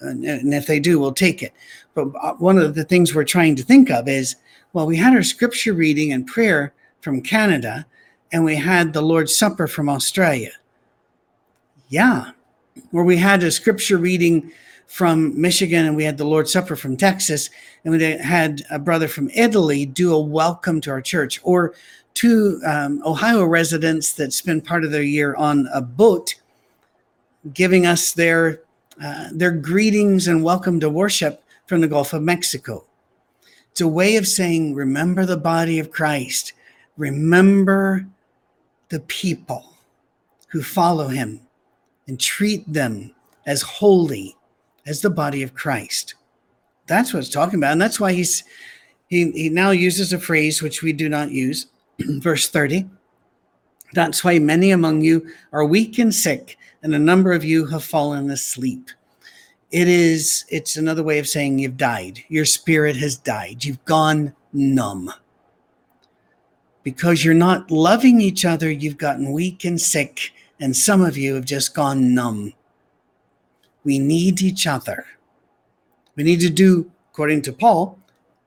And 0.00 0.54
if 0.54 0.66
they 0.66 0.78
do, 0.78 1.00
we'll 1.00 1.12
take 1.12 1.42
it. 1.42 1.52
But 1.94 2.08
uh, 2.22 2.34
one 2.34 2.58
of 2.58 2.74
the 2.74 2.84
things 2.84 3.14
we're 3.14 3.24
trying 3.24 3.56
to 3.56 3.62
think 3.62 3.90
of 3.90 4.08
is 4.08 4.36
well, 4.72 4.86
we 4.86 4.96
had 4.96 5.14
our 5.14 5.22
scripture 5.22 5.72
reading 5.72 6.12
and 6.12 6.26
prayer 6.26 6.74
from 7.00 7.22
Canada, 7.22 7.86
and 8.30 8.44
we 8.44 8.56
had 8.56 8.92
the 8.92 9.00
Lord's 9.00 9.34
Supper 9.34 9.66
from 9.66 9.88
Australia. 9.88 10.50
Yeah, 11.88 12.32
where 12.90 13.04
we 13.04 13.16
had 13.16 13.42
a 13.42 13.50
scripture 13.50 13.96
reading 13.96 14.52
from 14.86 15.38
Michigan 15.40 15.86
and 15.86 15.96
we 15.96 16.04
had 16.04 16.18
the 16.18 16.24
Lord's 16.24 16.52
Supper 16.52 16.76
from 16.76 16.96
Texas, 16.96 17.50
and 17.84 17.92
we 17.92 18.02
had 18.02 18.62
a 18.70 18.78
brother 18.78 19.08
from 19.08 19.30
Italy 19.30 19.84
do 19.84 20.12
a 20.12 20.20
welcome 20.20 20.80
to 20.82 20.90
our 20.90 21.02
church, 21.02 21.40
or 21.42 21.74
two 22.14 22.60
um, 22.64 23.02
Ohio 23.04 23.44
residents 23.44 24.12
that 24.14 24.32
spend 24.32 24.64
part 24.64 24.84
of 24.84 24.90
their 24.90 25.02
year 25.02 25.34
on 25.34 25.68
a 25.74 25.80
boat, 25.80 26.34
giving 27.52 27.86
us 27.86 28.12
their 28.12 28.62
uh, 29.02 29.28
their 29.32 29.50
greetings 29.50 30.26
and 30.26 30.42
welcome 30.42 30.80
to 30.80 30.88
worship 30.88 31.44
from 31.66 31.82
the 31.82 31.88
Gulf 31.88 32.14
of 32.14 32.22
Mexico. 32.22 32.84
It's 33.70 33.82
a 33.82 33.88
way 33.88 34.16
of 34.16 34.26
saying, 34.26 34.74
remember 34.74 35.26
the 35.26 35.36
body 35.36 35.78
of 35.78 35.90
Christ, 35.90 36.54
remember 36.96 38.06
the 38.88 39.00
people 39.00 39.74
who 40.48 40.62
follow 40.62 41.08
him, 41.08 41.40
and 42.06 42.18
treat 42.18 42.72
them 42.72 43.14
as 43.44 43.60
holy 43.60 44.34
as 44.86 45.00
the 45.00 45.10
body 45.10 45.42
of 45.42 45.54
Christ. 45.54 46.14
That's 46.86 47.12
what 47.12 47.20
it's 47.20 47.28
talking 47.28 47.58
about. 47.58 47.72
And 47.72 47.82
that's 47.82 48.00
why 48.00 48.12
he's 48.12 48.44
he, 49.08 49.30
he 49.32 49.48
now 49.48 49.70
uses 49.70 50.12
a 50.12 50.18
phrase 50.18 50.62
which 50.62 50.82
we 50.82 50.92
do 50.92 51.08
not 51.08 51.30
use, 51.30 51.66
verse 51.98 52.48
30. 52.48 52.88
That's 53.92 54.24
why 54.24 54.38
many 54.38 54.72
among 54.72 55.02
you 55.02 55.30
are 55.52 55.64
weak 55.64 55.98
and 55.98 56.14
sick, 56.14 56.58
and 56.82 56.94
a 56.94 56.98
number 56.98 57.32
of 57.32 57.44
you 57.44 57.66
have 57.66 57.84
fallen 57.84 58.30
asleep. 58.30 58.90
It 59.70 59.88
is, 59.88 60.44
it's 60.48 60.76
another 60.76 61.02
way 61.02 61.18
of 61.18 61.28
saying 61.28 61.58
you've 61.58 61.76
died. 61.76 62.22
Your 62.28 62.44
spirit 62.44 62.96
has 62.96 63.16
died. 63.16 63.64
You've 63.64 63.84
gone 63.84 64.34
numb. 64.52 65.12
Because 66.82 67.24
you're 67.24 67.34
not 67.34 67.70
loving 67.70 68.20
each 68.20 68.44
other, 68.44 68.70
you've 68.70 68.98
gotten 68.98 69.32
weak 69.32 69.64
and 69.64 69.80
sick, 69.80 70.32
and 70.60 70.76
some 70.76 71.02
of 71.02 71.16
you 71.16 71.34
have 71.34 71.44
just 71.44 71.74
gone 71.74 72.14
numb. 72.14 72.54
We 73.86 74.00
need 74.00 74.42
each 74.42 74.66
other. 74.66 75.06
We 76.16 76.24
need 76.24 76.40
to 76.40 76.50
do, 76.50 76.90
according 77.12 77.42
to 77.42 77.52
Paul, 77.52 78.00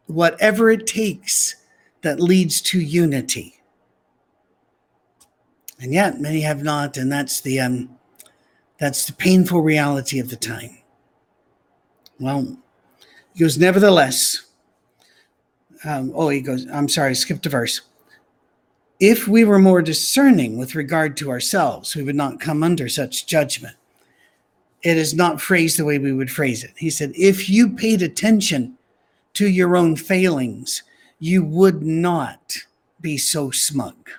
whatever 0.08 0.70
it 0.70 0.86
takes 0.86 1.56
that 2.02 2.20
leads 2.20 2.60
to 2.64 2.82
unity. 2.82 3.62
And 5.80 5.94
yet 5.94 6.20
many 6.20 6.42
have 6.42 6.62
not, 6.62 6.98
and 6.98 7.10
that's 7.10 7.40
the 7.40 7.62
um, 7.62 7.98
that's 8.80 9.06
the 9.06 9.14
painful 9.14 9.62
reality 9.62 10.20
of 10.20 10.30
the 10.30 10.36
time. 10.36 10.78
Well, 12.20 12.58
he 13.34 13.40
goes, 13.40 13.58
nevertheless. 13.58 14.46
Um, 15.86 16.12
oh, 16.14 16.28
he 16.28 16.42
goes, 16.42 16.68
I'm 16.70 16.90
sorry, 16.90 17.16
skipped 17.16 17.46
a 17.46 17.50
verse. 17.50 17.80
If 19.00 19.26
we 19.26 19.46
were 19.46 19.60
more 19.60 19.82
discerning 19.82 20.58
with 20.58 20.76
regard 20.76 21.16
to 21.18 21.30
ourselves, 21.30 21.96
we 21.96 22.04
would 22.04 22.18
not 22.18 22.42
come 22.42 22.62
under 22.62 22.90
such 22.90 23.26
judgment. 23.26 23.78
It 24.82 24.98
is 24.98 25.14
not 25.14 25.42
phrased 25.42 25.78
the 25.78 25.86
way 25.86 26.00
we 26.00 26.14
would 26.14 26.32
phrase 26.32 26.64
it. 26.64 26.72
He 26.78 26.90
said, 26.90 27.12
If 27.16 27.50
you 27.50 27.70
paid 27.70 28.02
attention 28.02 28.78
to 29.34 29.48
your 29.48 29.76
own 29.76 29.96
failings, 29.96 30.84
you 31.20 31.44
would 31.44 31.84
not 31.84 32.58
be 33.02 33.18
so 33.18 33.52
smug. 33.52 34.10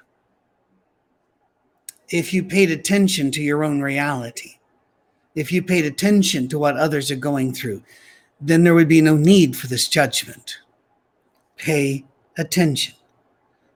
If 2.11 2.35
you 2.35 2.43
paid 2.43 2.71
attention 2.71 3.31
to 3.33 3.43
your 3.43 3.65
own 3.65 3.81
reality, 3.81 4.59
if 5.35 5.53
you 5.53 5.63
paid 5.63 5.85
attention 5.85 6.49
to 6.49 6.59
what 6.59 6.77
others 6.77 7.11
are 7.11 7.17
going 7.17 7.55
through, 7.55 7.83
then 8.41 8.65
there 8.65 8.75
would 8.75 8.89
be 8.89 9.01
no 9.01 9.17
need 9.17 9.57
for 9.57 9.67
this 9.69 9.89
judgment. 9.89 10.59
Pay 11.57 12.05
attention. 12.37 12.95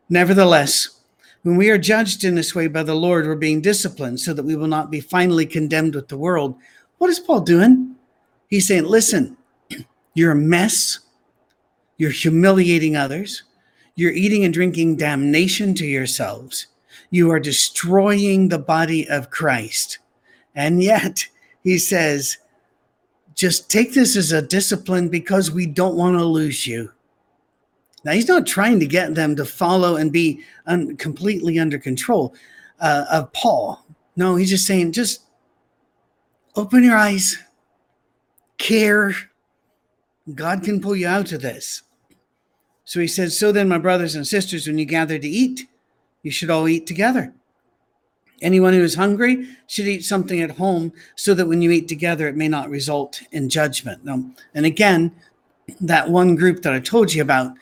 Nevertheless, 0.08 1.00
when 1.42 1.56
we 1.56 1.70
are 1.70 1.78
judged 1.78 2.24
in 2.24 2.34
this 2.34 2.54
way 2.54 2.68
by 2.68 2.82
the 2.82 2.94
Lord, 2.94 3.26
we're 3.26 3.36
being 3.36 3.60
disciplined 3.60 4.18
so 4.18 4.32
that 4.32 4.44
we 4.44 4.56
will 4.56 4.66
not 4.66 4.90
be 4.90 5.00
finally 5.00 5.46
condemned 5.46 5.94
with 5.94 6.08
the 6.08 6.16
world. 6.16 6.56
What 6.98 7.10
is 7.10 7.18
Paul 7.18 7.40
doing? 7.40 7.96
He's 8.48 8.66
saying, 8.66 8.84
listen, 8.84 9.36
you're 10.14 10.32
a 10.32 10.36
mess. 10.36 11.00
You're 11.98 12.10
humiliating 12.10 12.96
others. 12.96 13.42
You're 13.96 14.12
eating 14.12 14.44
and 14.44 14.52
drinking 14.52 14.96
damnation 14.96 15.74
to 15.74 15.86
yourselves. 15.86 16.66
You 17.10 17.30
are 17.30 17.40
destroying 17.40 18.48
the 18.48 18.58
body 18.58 19.08
of 19.08 19.30
Christ. 19.30 19.98
And 20.54 20.82
yet, 20.82 21.26
he 21.62 21.78
says, 21.78 22.38
just 23.34 23.70
take 23.70 23.94
this 23.94 24.16
as 24.16 24.32
a 24.32 24.42
discipline 24.42 25.08
because 25.08 25.50
we 25.50 25.66
don't 25.66 25.96
want 25.96 26.16
to 26.16 26.24
lose 26.24 26.66
you. 26.66 26.90
Now, 28.04 28.12
he's 28.12 28.28
not 28.28 28.46
trying 28.46 28.78
to 28.80 28.86
get 28.86 29.14
them 29.14 29.34
to 29.36 29.44
follow 29.44 29.96
and 29.96 30.12
be 30.12 30.42
un- 30.66 30.96
completely 30.96 31.58
under 31.58 31.78
control 31.78 32.34
uh, 32.80 33.06
of 33.10 33.32
Paul. 33.32 33.84
No, 34.16 34.36
he's 34.36 34.50
just 34.50 34.66
saying, 34.66 34.92
just 34.92 35.22
open 36.56 36.84
your 36.84 36.96
eyes, 36.96 37.38
care. 38.58 39.14
God 40.34 40.62
can 40.62 40.80
pull 40.80 40.96
you 40.96 41.08
out 41.08 41.32
of 41.32 41.42
this. 41.42 41.82
So 42.84 43.00
he 43.00 43.06
says, 43.06 43.38
So 43.38 43.52
then, 43.52 43.68
my 43.68 43.78
brothers 43.78 44.14
and 44.14 44.26
sisters, 44.26 44.66
when 44.66 44.78
you 44.78 44.84
gather 44.84 45.18
to 45.18 45.28
eat, 45.28 45.68
you 46.22 46.30
should 46.30 46.50
all 46.50 46.68
eat 46.68 46.86
together. 46.86 47.32
Anyone 48.42 48.74
who 48.74 48.82
is 48.82 48.94
hungry 48.94 49.48
should 49.68 49.86
eat 49.86 50.04
something 50.04 50.42
at 50.42 50.56
home 50.56 50.92
so 51.14 51.34
that 51.34 51.46
when 51.46 51.62
you 51.62 51.70
eat 51.70 51.88
together, 51.88 52.28
it 52.28 52.36
may 52.36 52.48
not 52.48 52.68
result 52.68 53.22
in 53.32 53.48
judgment. 53.48 54.04
Now, 54.04 54.22
and 54.54 54.66
again, 54.66 55.12
that 55.80 56.10
one 56.10 56.34
group 56.34 56.62
that 56.62 56.74
I 56.74 56.80
told 56.80 57.12
you 57.12 57.22
about, 57.22 57.52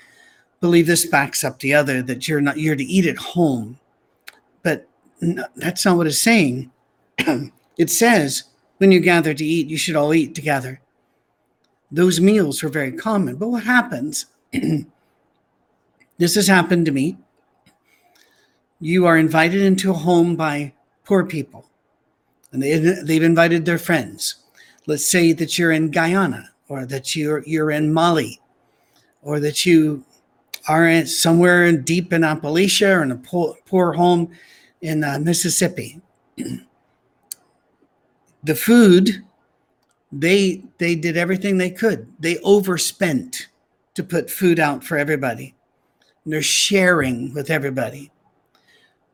believe 0.61 0.87
this 0.87 1.07
backs 1.07 1.45
up 1.45 1.59
the 1.59 1.75
other 1.75 2.03
that 2.03 2.27
you're 2.27 2.41
not 2.41 2.59
you're 2.59 2.77
to 2.77 2.85
eat 2.85 3.07
at 3.07 3.19
home. 3.19 3.79
But 4.63 4.89
no, 5.21 5.45
that's 5.57 5.85
not 5.85 5.97
what 5.97 6.07
it's 6.07 6.19
saying. 6.19 6.71
it 7.19 7.91
says 7.91 8.45
when 8.83 8.90
you 8.90 8.99
gather 8.99 9.33
to 9.33 9.45
eat, 9.45 9.68
you 9.68 9.79
should 9.79 9.95
all 9.95 10.12
eat 10.12 10.35
together. 10.35 10.81
Those 11.92 12.21
meals 12.21 12.64
were 12.64 12.68
very 12.68 12.90
common. 12.90 13.37
But 13.37 13.47
what 13.47 13.62
happens? 13.62 14.27
this 16.18 16.35
has 16.35 16.49
happened 16.49 16.87
to 16.87 16.90
me 16.90 17.16
you 18.81 19.07
are 19.07 19.16
invited 19.16 19.62
into 19.62 19.92
a 19.92 19.95
home 19.95 20.35
by 20.35 20.73
poor 21.05 21.25
people 21.25 21.64
and 22.51 22.61
they, 22.61 22.77
they've 22.77 23.23
invited 23.23 23.64
their 23.64 23.79
friends 23.79 24.37
let's 24.87 25.07
say 25.07 25.33
that 25.33 25.57
you're 25.57 25.71
in 25.71 25.88
guyana 25.90 26.51
or 26.68 26.85
that 26.85 27.14
you're, 27.14 27.45
you're 27.45 27.71
in 27.71 27.92
mali 27.92 28.40
or 29.23 29.38
that 29.38 29.64
you 29.64 30.05
are 30.66 31.07
somewhere 31.07 31.71
deep 31.71 32.12
in 32.12 32.23
appalachia 32.23 32.99
or 32.99 33.03
in 33.05 33.12
a 33.12 33.16
poor, 33.16 33.57
poor 33.66 33.92
home 33.92 34.29
in 34.81 35.05
uh, 35.05 35.18
mississippi 35.21 36.01
the 38.43 38.55
food 38.55 39.25
they 40.11 40.63
they 40.79 40.95
did 40.95 41.17
everything 41.17 41.57
they 41.57 41.71
could 41.71 42.07
they 42.19 42.39
overspent 42.39 43.49
to 43.95 44.03
put 44.03 44.31
food 44.31 44.59
out 44.59 44.85
for 44.85 44.99
everybody 44.99 45.55
and 46.25 46.33
they're 46.33 46.43
sharing 46.43 47.33
with 47.35 47.51
everybody 47.51 48.13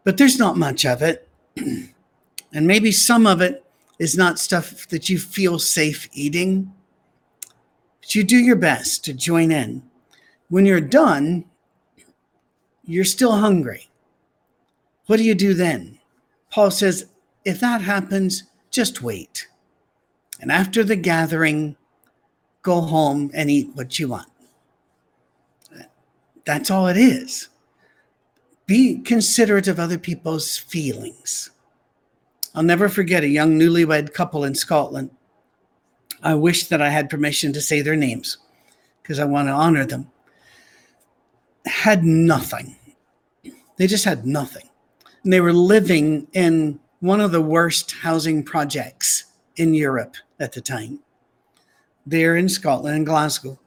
but 0.09 0.17
there's 0.17 0.39
not 0.39 0.57
much 0.57 0.87
of 0.87 1.03
it. 1.03 1.29
and 1.57 2.67
maybe 2.67 2.91
some 2.91 3.27
of 3.27 3.43
it 3.43 3.63
is 3.99 4.17
not 4.17 4.39
stuff 4.39 4.89
that 4.89 5.11
you 5.11 5.19
feel 5.19 5.59
safe 5.59 6.09
eating, 6.15 6.73
but 8.01 8.15
you 8.15 8.25
do 8.25 8.39
your 8.39 8.57
best 8.57 9.05
to 9.05 9.13
join 9.13 9.53
in. 9.53 9.83
When 10.49 10.65
you're 10.65 10.81
done, 10.81 11.45
you're 12.85 13.05
still 13.05 13.33
hungry. 13.33 13.91
What 15.09 15.19
do 15.19 15.25
you 15.25 15.35
do 15.35 15.53
then? 15.53 15.99
Paul 16.51 16.71
says, 16.71 17.05
if 17.45 17.61
that 17.61 17.83
happens, 17.83 18.45
just 18.71 19.03
wait. 19.03 19.49
And 20.41 20.53
after 20.53 20.85
the 20.85 20.97
gathering, 20.97 21.77
go 22.63 22.81
home 22.81 23.31
and 23.35 23.51
eat 23.51 23.71
what 23.75 23.99
you 23.99 24.09
want. 24.09 24.29
That's 26.45 26.71
all 26.71 26.87
it 26.87 26.97
is 26.97 27.49
be 28.69 28.99
considerate 28.99 29.67
of 29.67 29.81
other 29.81 29.99
people's 29.99 30.57
feelings. 30.57 31.51
I'll 32.55 32.63
never 32.63 32.89
forget 32.89 33.25
a 33.25 33.29
young 33.29 33.59
newlywed 33.59 34.13
couple 34.13 34.45
in 34.45 34.55
Scotland. 34.55 35.11
I 36.23 36.35
wish 36.35 36.69
that 36.69 36.83
I 36.83 36.91
had 36.91 37.09
permission 37.09 37.53
to 37.55 37.63
say 37.63 37.81
their 37.81 37.97
names 37.97 38.37
because 39.03 39.19
I 39.19 39.25
want 39.25 39.49
to 39.49 39.53
honor 39.53 39.87
them. 39.87 40.11
Had 41.65 42.05
nothing. 42.05 42.77
They 43.79 43.87
just 43.87 44.05
had 44.05 44.27
nothing. 44.27 44.69
And 45.25 45.33
they 45.33 45.41
were 45.41 45.53
living 45.53 46.29
in 46.35 46.79
one 47.01 47.21
of 47.21 47.33
the 47.33 47.43
worst 47.43 47.93
housing 47.93 48.43
projects 48.43 49.25
in 49.57 49.75
Europe 49.75 50.17
at 50.41 50.53
the 50.53 50.61
time. 50.61 51.01
There 52.07 52.37
in 52.37 52.49
Scotland, 52.49 52.97
in 52.97 53.05
Glasgow. 53.05 53.59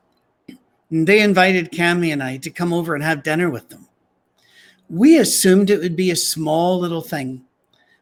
And 0.90 1.08
they 1.08 1.22
invited 1.22 1.72
Cammy 1.72 2.12
and 2.12 2.22
I 2.22 2.38
to 2.38 2.50
come 2.50 2.74
over 2.74 2.96
and 2.96 3.04
have 3.04 3.24
dinner 3.24 3.50
with 3.50 3.70
them 3.70 3.88
we 4.92 5.18
assumed 5.18 5.70
it 5.70 5.80
would 5.80 5.96
be 5.96 6.12
a 6.12 6.16
small 6.16 6.78
little 6.78 7.02
thing. 7.02 7.42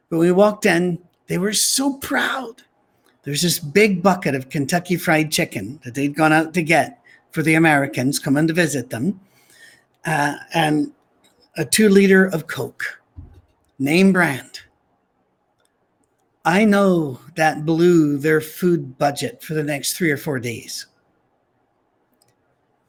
But 0.09 0.17
we 0.17 0.31
walked 0.31 0.65
in, 0.65 0.97
they 1.27 1.37
were 1.37 1.53
so 1.53 1.93
proud. 1.93 2.63
There's 3.23 3.43
this 3.43 3.59
big 3.59 4.01
bucket 4.01 4.33
of 4.33 4.49
Kentucky 4.49 4.97
Fried 4.97 5.31
Chicken 5.31 5.79
that 5.83 5.93
they'd 5.93 6.15
gone 6.15 6.33
out 6.33 6.53
to 6.55 6.63
get 6.63 6.99
for 7.31 7.43
the 7.43 7.53
Americans 7.53 8.17
coming 8.17 8.47
to 8.47 8.53
visit 8.53 8.89
them, 8.89 9.19
uh, 10.05 10.35
and 10.55 10.91
a 11.57 11.63
two 11.63 11.89
liter 11.89 12.25
of 12.25 12.47
Coke, 12.47 12.99
name 13.77 14.11
brand. 14.11 14.61
I 16.45 16.65
know 16.65 17.19
that 17.35 17.65
blew 17.65 18.17
their 18.17 18.41
food 18.41 18.97
budget 18.97 19.43
for 19.43 19.53
the 19.53 19.63
next 19.63 19.93
three 19.93 20.11
or 20.11 20.17
four 20.17 20.39
days. 20.39 20.87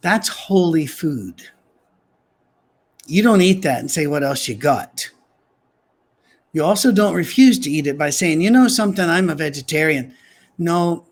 That's 0.01 0.29
holy 0.29 0.87
food 0.87 1.43
you 3.11 3.25
don't 3.25 3.41
eat 3.41 3.63
that 3.63 3.81
and 3.81 3.91
say 3.91 4.07
what 4.07 4.23
else 4.23 4.47
you 4.47 4.55
got. 4.55 5.11
You 6.53 6.65
also 6.65 6.93
don't 6.93 7.15
refuse 7.15 7.59
to 7.61 7.71
eat 7.71 7.89
it 7.89 7.99
by 7.99 8.11
saying, 8.11 8.41
you 8.41 8.51
know 8.51 8.69
something, 8.69 9.05
I'm 9.05 9.31
a 9.31 9.35
vegetarian. 9.35 10.15
No, 10.59 11.07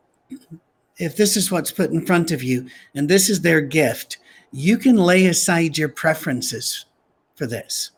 if 0.98 1.16
this 1.16 1.37
is 1.37 1.51
what's 1.51 1.72
put 1.72 1.90
in 1.90 2.07
front 2.07 2.31
of 2.31 2.42
you 2.42 2.68
and 2.94 3.09
this 3.09 3.29
is 3.29 3.40
their 3.40 3.61
gift, 3.61 4.18
you 4.53 4.79
can 4.79 4.96
lay 4.96 5.27
aside 5.27 5.77
your 5.77 5.88
preferences 5.88 6.87
for 7.35 7.46
this. 7.46 7.90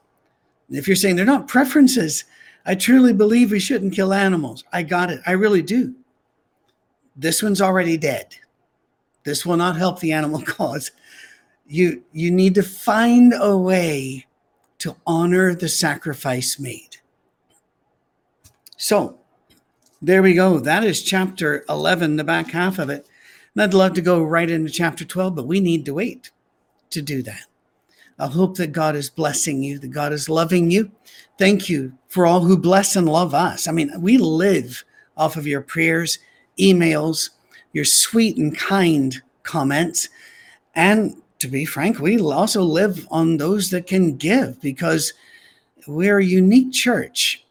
If 0.71 0.87
you're 0.87 0.97
saying 0.97 1.17
they're 1.17 1.25
not 1.27 1.49
preferences, 1.49 2.25
I 2.67 2.75
truly 2.75 3.13
believe 3.13 3.51
we 3.51 3.61
shouldn't 3.61 3.95
kill 3.95 4.13
animals. 4.13 4.65
I 4.73 4.83
got 4.83 5.11
it. 5.11 5.21
I 5.27 5.33
really 5.33 5.63
do. 5.63 5.95
This 7.17 7.43
one's 7.43 7.61
already 7.61 7.97
dead. 7.97 8.37
This 9.25 9.45
will 9.45 9.57
not 9.57 9.77
help 9.77 10.01
the 10.01 10.13
animal 10.13 10.43
cause 10.47 10.91
you 11.71 12.03
you 12.13 12.31
need 12.33 12.55
to 12.57 12.63
find 12.65 13.33
a 13.39 13.57
way 13.57 14.27
to 14.79 14.97
honor 15.07 15.55
the 15.55 15.69
sacrifice 15.69 16.59
made 16.59 16.97
so 18.77 19.17
there 20.03 20.21
we 20.21 20.35
go 20.35 20.59
that 20.59 20.83
is 20.83 21.03
chapter 21.03 21.65
11 21.69 22.17
the 22.17 22.25
back 22.25 22.51
half 22.51 22.81
of 22.81 22.91
it 22.91 23.07
and 23.55 23.63
i'd 23.63 23.73
love 23.73 23.95
to 23.95 24.01
go 24.01 24.21
right 24.21 24.51
into 24.51 24.69
chapter 24.69 25.05
12 25.05 25.37
but 25.37 25.47
we 25.47 25.61
need 25.61 25.85
to 25.85 25.95
wait 25.95 26.33
to 26.91 27.01
do 27.01 27.23
that 27.23 27.45
i 28.21 28.27
hope 28.27 28.57
that 28.57 28.73
god 28.73 28.95
is 28.95 29.11
blessing 29.11 29.63
you 29.63 29.79
that 29.79 29.89
god 29.89 30.13
is 30.13 30.29
loving 30.29 30.71
you. 30.71 30.91
Thank 31.39 31.69
you 31.71 31.93
for 32.09 32.27
all 32.27 32.41
who 32.41 32.59
bless 32.59 32.97
and 32.97 33.09
love 33.09 33.35
us. 33.35 33.67
I 33.67 33.73
mean 33.73 33.91
we 33.99 34.19
live 34.19 34.85
off 35.17 35.37
of 35.37 35.47
your 35.47 35.63
prayers 35.63 36.19
emails 36.59 37.31
your 37.73 37.85
sweet 37.85 38.37
and 38.37 38.57
kind 38.57 39.21
comments. 39.43 40.09
And 40.75 41.21
to 41.39 41.49
be 41.49 41.65
frank, 41.65 41.99
we 41.99 42.21
also 42.21 42.63
live 42.63 43.07
on 43.11 43.37
those 43.37 43.71
that 43.71 43.87
can 43.87 44.17
give 44.17 44.61
because 44.61 45.13
we're 45.87 46.19
a 46.19 46.25
unique 46.25 46.73
church. 46.73 47.45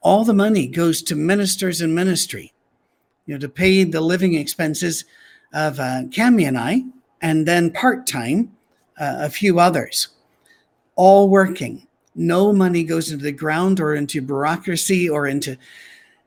All 0.00 0.24
the 0.24 0.34
money 0.34 0.66
goes 0.66 1.02
to 1.02 1.16
ministers 1.16 1.80
and 1.80 1.94
ministry, 1.94 2.52
you 3.26 3.34
know, 3.34 3.40
to 3.40 3.48
pay 3.48 3.84
the 3.84 4.00
living 4.00 4.34
expenses 4.34 5.04
of 5.52 5.78
uh, 5.78 6.02
Cami 6.08 6.46
and 6.46 6.58
I, 6.58 6.82
and 7.22 7.46
then 7.46 7.70
part 7.70 8.06
time, 8.06 8.52
uh, 8.98 9.16
a 9.18 9.30
few 9.30 9.58
others, 9.58 10.08
all 10.96 11.28
working. 11.28 11.86
No 12.14 12.52
money 12.52 12.84
goes 12.84 13.10
into 13.10 13.24
the 13.24 13.32
ground 13.32 13.80
or 13.80 13.94
into 13.94 14.20
bureaucracy 14.22 15.08
or 15.08 15.26
into 15.26 15.56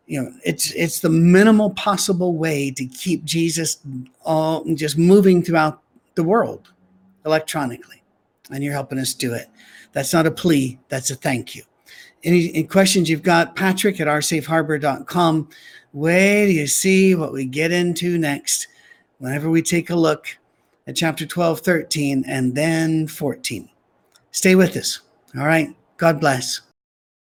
you 0.05 0.21
know 0.21 0.31
it's 0.43 0.71
it's 0.71 0.99
the 0.99 1.09
minimal 1.09 1.71
possible 1.71 2.37
way 2.37 2.71
to 2.71 2.85
keep 2.85 3.25
jesus 3.25 3.79
all 4.23 4.63
just 4.75 4.97
moving 4.97 5.43
throughout 5.43 5.81
the 6.15 6.23
world 6.23 6.69
electronically. 7.25 8.01
And 8.49 8.63
you're 8.63 8.73
helping 8.73 8.99
us 8.99 9.13
do 9.13 9.33
it. 9.33 9.49
That's 9.91 10.13
not 10.13 10.25
a 10.25 10.31
plea 10.31 10.79
that's 10.89 11.11
a 11.11 11.15
thank 11.15 11.55
you. 11.55 11.63
Any, 12.23 12.49
any 12.53 12.63
questions 12.63 13.09
you've 13.09 13.23
got 13.23 13.55
patrick 13.55 13.99
at 13.99 14.07
oursafeharbor.com 14.07 15.49
wait 15.93 16.45
do 16.45 16.51
you 16.51 16.67
see 16.67 17.15
what 17.15 17.33
we 17.33 17.45
get 17.45 17.71
into 17.71 18.17
next? 18.17 18.67
Whenever 19.19 19.49
we 19.49 19.61
take 19.61 19.89
a 19.89 19.95
look 19.95 20.37
at 20.85 20.95
chapter 20.95 21.25
12 21.25 21.61
13 21.61 22.23
and 22.27 22.55
then 22.55 23.07
14 23.07 23.69
stay 24.31 24.55
with 24.55 24.75
us. 24.77 25.01
All 25.37 25.45
right. 25.45 25.75
God 25.97 26.19
bless 26.19 26.61